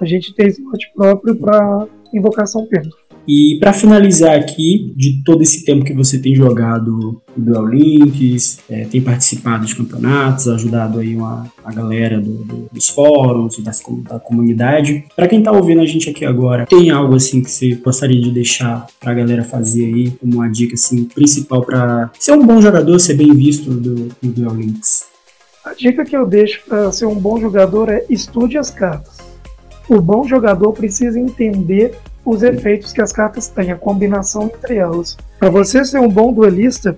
[0.00, 3.05] A gente tem slot próprio para invocação pêndulo.
[3.26, 8.84] E para finalizar aqui, de todo esse tempo que você tem jogado Duel Links, é,
[8.84, 14.20] tem participado de campeonatos, ajudado aí uma, a galera do, do, dos fóruns, das, da
[14.20, 15.04] comunidade.
[15.14, 18.30] Para quem tá ouvindo a gente aqui agora, tem algo assim que você gostaria de
[18.30, 22.60] deixar para a galera fazer aí como uma dica assim principal para ser um bom
[22.60, 25.06] jogador, ser bem visto do, do Duel Links?
[25.64, 29.18] A dica que eu deixo para ser um bom jogador é estude as cartas.
[29.88, 31.92] O bom jogador precisa entender
[32.26, 35.16] os efeitos que as cartas têm, a combinação entre elas.
[35.38, 36.96] Para você ser um bom duelista,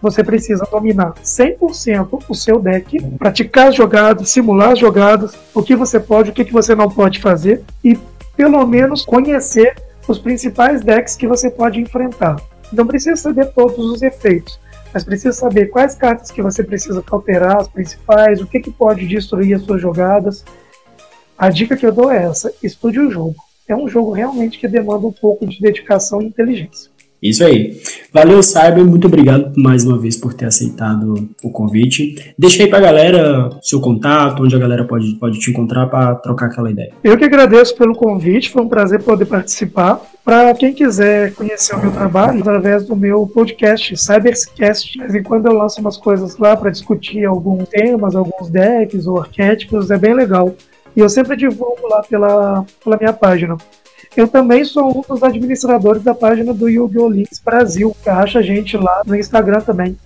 [0.00, 5.76] você precisa dominar 100% o seu deck, praticar as jogadas, simular as jogadas, o que
[5.76, 7.96] você pode, o que você não pode fazer e
[8.34, 9.76] pelo menos conhecer
[10.08, 12.36] os principais decks que você pode enfrentar.
[12.72, 14.58] Não precisa saber todos os efeitos,
[14.94, 19.06] mas precisa saber quais cartas que você precisa cauterar, as principais, o que, que pode
[19.06, 20.42] destruir as suas jogadas.
[21.36, 23.36] A dica que eu dou é essa: estude o jogo
[23.72, 26.92] é um jogo realmente que demanda um pouco de dedicação e inteligência.
[27.22, 27.80] Isso aí.
[28.12, 28.84] Valeu, Cyber.
[28.84, 32.34] Muito obrigado mais uma vez por ter aceitado o convite.
[32.36, 36.46] Deixa aí pra galera seu contato, onde a galera pode, pode te encontrar para trocar
[36.46, 36.92] aquela ideia.
[37.04, 40.02] Eu que agradeço pelo convite, foi um prazer poder participar.
[40.24, 45.22] Para quem quiser conhecer o meu trabalho, através do meu podcast, Cybercast, de vez em
[45.22, 49.98] quando eu lanço umas coisas lá para discutir alguns temas, alguns decks ou arquétipos, é
[49.98, 50.56] bem legal.
[50.96, 53.56] E eu sempre divulgo lá pela, pela minha página.
[54.16, 57.08] Eu também sou um dos administradores da página do Yu-Gi-Oh!
[57.08, 59.96] Links Brasil, que acha a gente lá no Instagram também.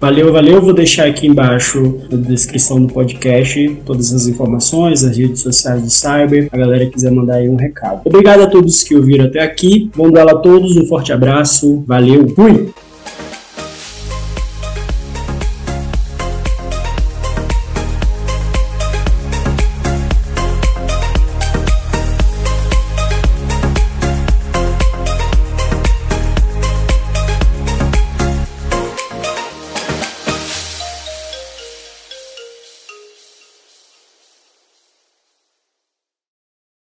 [0.00, 0.62] Valeu, valeu.
[0.62, 5.90] Vou deixar aqui embaixo na descrição do podcast todas as informações, as redes sociais do
[5.90, 8.00] Cyber, a galera quiser mandar aí um recado.
[8.06, 9.90] Obrigado a todos que ouviram até aqui.
[9.94, 11.84] Bom duelo a todos, um forte abraço.
[11.86, 12.72] Valeu, fui!